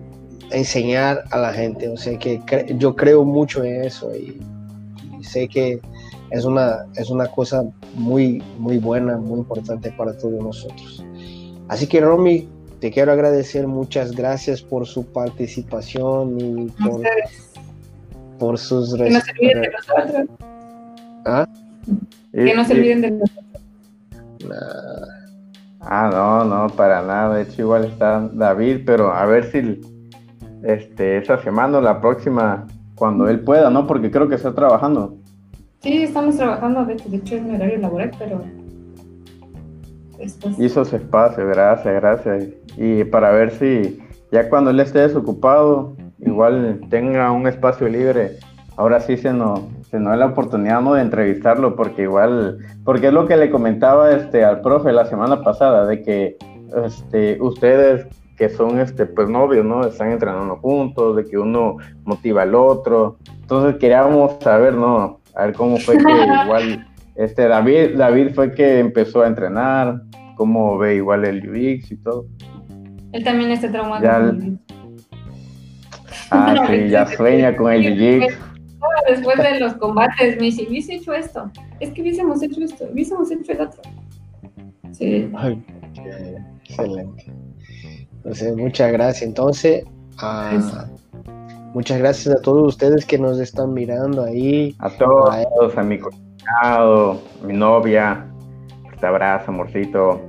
enseñar 0.51 1.23
a 1.31 1.37
la 1.37 1.53
gente. 1.53 1.87
O 1.87 1.95
sea 1.95 2.19
que 2.19 2.41
yo 2.77 2.95
creo 2.95 3.23
mucho 3.23 3.63
en 3.63 3.85
eso 3.85 4.13
y 4.13 4.37
sé 5.23 5.47
que 5.47 5.79
es 6.31 6.45
una, 6.45 6.85
es 6.95 7.09
una 7.09 7.27
cosa 7.27 7.63
muy, 7.95 8.43
muy 8.57 8.77
buena, 8.77 9.17
muy 9.17 9.39
importante 9.39 9.91
para 9.91 10.17
todos 10.17 10.41
nosotros. 10.43 11.03
Así 11.67 11.87
que 11.87 12.01
Romy, 12.01 12.47
te 12.79 12.91
quiero 12.91 13.11
agradecer, 13.11 13.67
muchas 13.67 14.11
gracias 14.11 14.61
por 14.61 14.85
su 14.85 15.05
participación 15.05 16.39
y 16.39 16.67
por, 16.83 17.01
por 18.39 18.57
sus 18.57 18.95
Que 18.95 19.09
no 19.09 19.21
se 19.21 19.31
olviden 19.31 19.61
de 19.61 19.71
nosotros. 19.71 20.27
¿Ah? 21.25 21.47
Que 22.31 22.53
no 22.53 22.65
se 22.65 22.73
olviden 22.73 23.01
de 23.01 23.11
nosotros. 23.11 23.45
Ah, 25.81 26.09
no, 26.11 26.43
no, 26.43 26.67
para 26.75 27.01
nada. 27.01 27.35
De 27.35 27.43
hecho, 27.43 27.61
igual 27.61 27.85
está 27.85 28.29
David, 28.33 28.81
pero 28.85 29.13
a 29.13 29.25
ver 29.25 29.45
si 29.51 29.81
este, 30.63 31.17
esa 31.17 31.41
semana 31.41 31.77
o 31.77 31.81
la 31.81 32.01
próxima, 32.01 32.67
cuando 32.95 33.29
él 33.29 33.39
pueda, 33.39 33.69
¿no? 33.69 33.87
Porque 33.87 34.11
creo 34.11 34.27
que 34.27 34.35
está 34.35 34.53
trabajando. 34.53 35.17
Sí, 35.81 36.03
estamos 36.03 36.37
trabajando, 36.37 36.85
de 36.85 36.93
hecho, 36.93 37.09
de 37.09 37.17
hecho 37.17 37.35
es 37.35 37.43
mi 37.43 37.55
horario 37.55 37.77
laboral, 37.77 38.11
pero. 38.17 38.41
Hizo 40.57 40.83
su 40.83 40.95
espacio, 40.95 41.47
gracias, 41.47 41.93
gracias. 41.93 42.45
Y 42.75 43.03
para 43.03 43.31
ver 43.31 43.51
si 43.51 43.99
ya 44.31 44.49
cuando 44.49 44.71
él 44.71 44.79
esté 44.79 44.99
desocupado, 44.99 45.95
igual 46.19 46.81
tenga 46.89 47.31
un 47.31 47.47
espacio 47.47 47.87
libre, 47.87 48.37
ahora 48.75 48.99
sí 48.99 49.17
se 49.17 49.31
nos, 49.31 49.61
se 49.89 49.99
nos 49.99 50.11
da 50.11 50.15
la 50.17 50.25
oportunidad 50.27 50.81
de 50.81 51.01
entrevistarlo, 51.01 51.75
porque 51.75 52.03
igual, 52.03 52.57
porque 52.83 53.07
es 53.07 53.13
lo 53.13 53.27
que 53.27 53.37
le 53.37 53.51
comentaba 53.51 54.11
este 54.11 54.43
al 54.43 54.61
profe 54.61 54.91
la 54.91 55.05
semana 55.05 55.43
pasada, 55.43 55.85
de 55.85 56.01
que 56.01 56.37
este, 56.85 57.37
ustedes 57.39 58.07
que 58.37 58.49
son 58.49 58.79
este 58.79 59.05
pues 59.05 59.27
novios, 59.29 59.65
¿no? 59.65 59.85
Están 59.85 60.11
entrenando 60.11 60.57
juntos, 60.57 61.15
de 61.15 61.25
que 61.25 61.37
uno 61.37 61.77
motiva 62.05 62.43
al 62.43 62.53
otro. 62.53 63.17
Entonces 63.41 63.77
queríamos 63.79 64.37
saber, 64.41 64.75
¿no? 64.75 65.19
A 65.37 65.45
ver 65.45 65.53
cómo 65.53 65.77
fue 65.77 65.97
que 65.97 66.03
igual 66.43 66.87
este 67.15 67.47
David, 67.47 67.95
David 67.95 68.29
fue 68.33 68.53
que 68.53 68.79
empezó 68.79 69.21
a 69.21 69.27
entrenar, 69.27 70.01
cómo 70.35 70.77
ve 70.79 70.95
igual 70.95 71.25
el 71.25 71.47
UX 71.47 71.91
y 71.91 71.97
todo. 71.97 72.25
Él 73.11 73.23
también 73.23 73.51
está 73.51 73.71
traumado. 73.71 74.03
El- 74.03 74.57
Ah, 76.31 76.53
No, 76.55 76.67
sí, 76.67 76.89
ya 76.89 77.05
sueña 77.05 77.55
con 77.55 77.71
el 77.71 77.93
UX. 77.93 78.35
Después 79.09 79.37
de 79.37 79.59
los 79.59 79.73
combates 79.75 80.35
me 80.37 80.43
dice, 80.47 80.65
hubiese 80.67 80.95
hecho 80.95 81.13
esto, 81.13 81.49
es 81.79 81.91
que 81.91 82.01
hubiésemos 82.01 82.41
hecho 82.43 82.61
esto, 82.63 82.85
hubiésemos 82.91 83.31
hecho 83.31 83.51
el 83.51 83.61
otro. 83.61 83.81
Sí, 84.91 85.29
Ay, 85.35 85.63
qué 85.93 86.37
excelente. 86.63 87.31
Entonces, 88.15 88.55
muchas 88.57 88.91
gracias. 88.91 89.21
Entonces, 89.27 89.85
ah, 90.17 90.87
muchas 91.77 91.99
gracias 91.99 92.35
a 92.35 92.41
todos 92.41 92.69
ustedes 92.69 93.05
que 93.05 93.19
nos 93.19 93.39
están 93.39 93.71
mirando 93.71 94.23
ahí. 94.23 94.75
A 94.79 94.89
todos, 94.89 95.77
a 95.77 95.83
mi 95.83 95.99
cuñado, 95.99 97.21
a 97.43 97.45
mi 97.45 97.53
novia, 97.53 98.25
te 98.99 99.05
abrazo, 99.05 99.51
amorcito. 99.51 100.19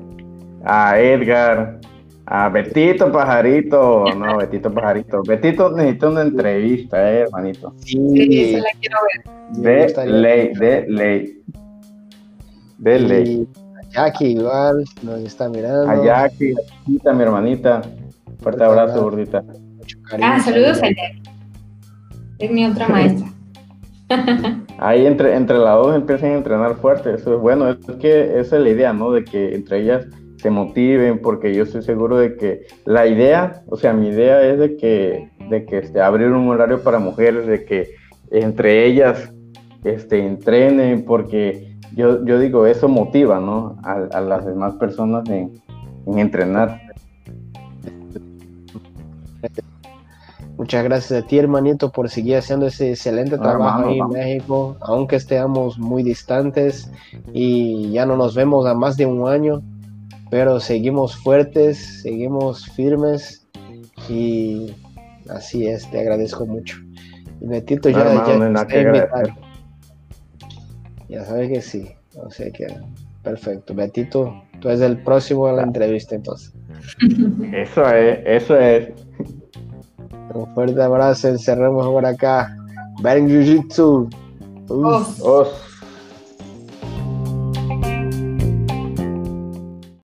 A 0.66 1.00
Edgar, 1.00 1.80
a 2.26 2.50
Betito 2.50 3.10
Pajarito, 3.10 4.04
no, 4.14 4.36
Betito 4.40 4.70
Pajarito. 4.70 5.22
Betito 5.22 5.70
necesita 5.70 6.10
una 6.10 6.20
entrevista, 6.20 7.10
eh, 7.10 7.20
hermanito. 7.20 7.72
sí, 7.78 8.52
se 8.52 8.60
la 8.60 8.68
quiero 8.78 8.98
ver. 9.56 9.94
De 9.96 10.06
ley, 10.06 10.52
de 10.52 10.86
ley. 10.86 11.42
De 12.76 12.98
ley. 12.98 13.48
A 13.74 13.88
Jackie 13.88 14.32
igual 14.32 14.84
nos 15.00 15.20
está 15.20 15.48
mirando. 15.48 15.88
A 15.88 16.04
Jackie, 16.04 16.54
a 17.06 17.12
mi 17.14 17.22
hermanita. 17.22 17.80
Fuerte 18.42 18.64
abrazo, 18.64 19.00
gordita. 19.00 19.42
Ah, 20.20 20.38
saludos 20.40 20.76
a 20.76 20.80
saludos. 20.80 21.28
Es 22.38 22.50
mi 22.50 22.64
otra 22.64 22.88
maestra. 22.88 23.28
Ahí 24.78 25.06
entre, 25.06 25.34
entre 25.34 25.58
las 25.58 25.74
dos 25.74 25.94
empiezan 25.94 26.30
a 26.30 26.36
entrenar 26.36 26.76
fuerte. 26.76 27.14
Eso 27.14 27.34
es 27.34 27.40
bueno. 27.40 27.68
Es 27.68 27.78
que 28.00 28.38
esa 28.38 28.56
es 28.56 28.62
la 28.62 28.68
idea, 28.68 28.92
¿no? 28.92 29.10
De 29.12 29.24
que 29.24 29.54
entre 29.54 29.80
ellas 29.82 30.06
se 30.36 30.50
motiven, 30.50 31.18
porque 31.20 31.52
yo 31.52 31.64
estoy 31.64 31.82
seguro 31.82 32.16
de 32.16 32.36
que 32.36 32.66
la 32.84 33.06
idea, 33.06 33.62
o 33.68 33.76
sea, 33.76 33.92
mi 33.92 34.08
idea 34.08 34.40
es 34.42 34.58
de 34.58 34.76
que, 34.76 35.30
de 35.50 35.64
que 35.66 35.78
este, 35.78 36.00
abrir 36.00 36.28
un 36.28 36.48
horario 36.48 36.82
para 36.82 37.00
mujeres, 37.00 37.46
de 37.46 37.64
que 37.64 37.90
entre 38.30 38.86
ellas 38.86 39.32
este, 39.82 40.24
entrenen, 40.24 41.04
porque 41.04 41.76
yo, 41.96 42.24
yo 42.24 42.38
digo, 42.38 42.66
eso 42.66 42.88
motiva, 42.88 43.40
¿no? 43.40 43.76
A, 43.82 43.94
a 44.16 44.20
las 44.20 44.46
demás 44.46 44.74
personas 44.74 45.28
en 45.28 45.60
entrenar. 46.06 46.87
Muchas 50.58 50.82
gracias 50.82 51.22
a 51.22 51.26
ti, 51.26 51.38
hermanito, 51.38 51.92
por 51.92 52.10
seguir 52.10 52.36
haciendo 52.36 52.66
ese 52.66 52.90
excelente 52.90 53.36
Ah, 53.36 53.42
trabajo 53.42 53.78
hermano, 53.78 53.88
ahí 53.88 53.98
en. 54.00 54.08
México, 54.08 54.76
aunque 54.80 55.14
estemos 55.14 55.78
muy 55.78 56.02
distantes 56.02 56.90
y 57.32 57.92
ya 57.92 58.04
no 58.04 58.16
nos 58.16 58.34
vemos 58.34 58.66
a 58.66 58.74
más 58.74 58.96
de 58.96 59.06
un 59.06 59.28
año, 59.28 59.62
pero 60.30 60.58
seguimos 60.58 61.16
fuertes, 61.16 62.02
seguimos 62.02 62.66
firmes 62.70 63.46
y 64.08 64.74
así 65.30 65.68
es, 65.68 65.88
te 65.92 66.00
agradezco 66.00 66.44
mucho. 66.44 66.76
Y 67.40 67.46
Betito 67.46 67.88
No, 67.88 67.96
ya, 67.96 68.10
hermano, 68.10 68.52
ya 68.66 68.92
está. 68.92 69.22
Ya 71.08 71.24
sabes 71.24 71.48
que 71.50 71.60
sí, 71.62 71.88
o 72.16 72.30
sea 72.30 72.50
que 72.50 72.66
perfecto. 73.22 73.74
Betito, 73.74 74.42
tú 74.60 74.68
eres 74.68 74.80
el 74.80 74.98
próximo 75.04 75.46
a 75.46 75.52
la 75.52 75.62
entrevista 75.62 76.16
entonces. 76.16 76.52
Eso 77.52 77.88
es, 77.94 78.18
eso 78.24 78.58
es. 78.58 78.88
Un 80.34 80.46
fuerte 80.54 80.82
abrazo, 80.82 81.28
encerremos 81.28 81.86
por 81.86 82.04
acá. 82.04 82.54
Bang 83.00 83.28
Jiu 83.28 83.42
Jitsu. 83.42 84.08
Uf. 84.68 85.22
Os. 85.22 85.67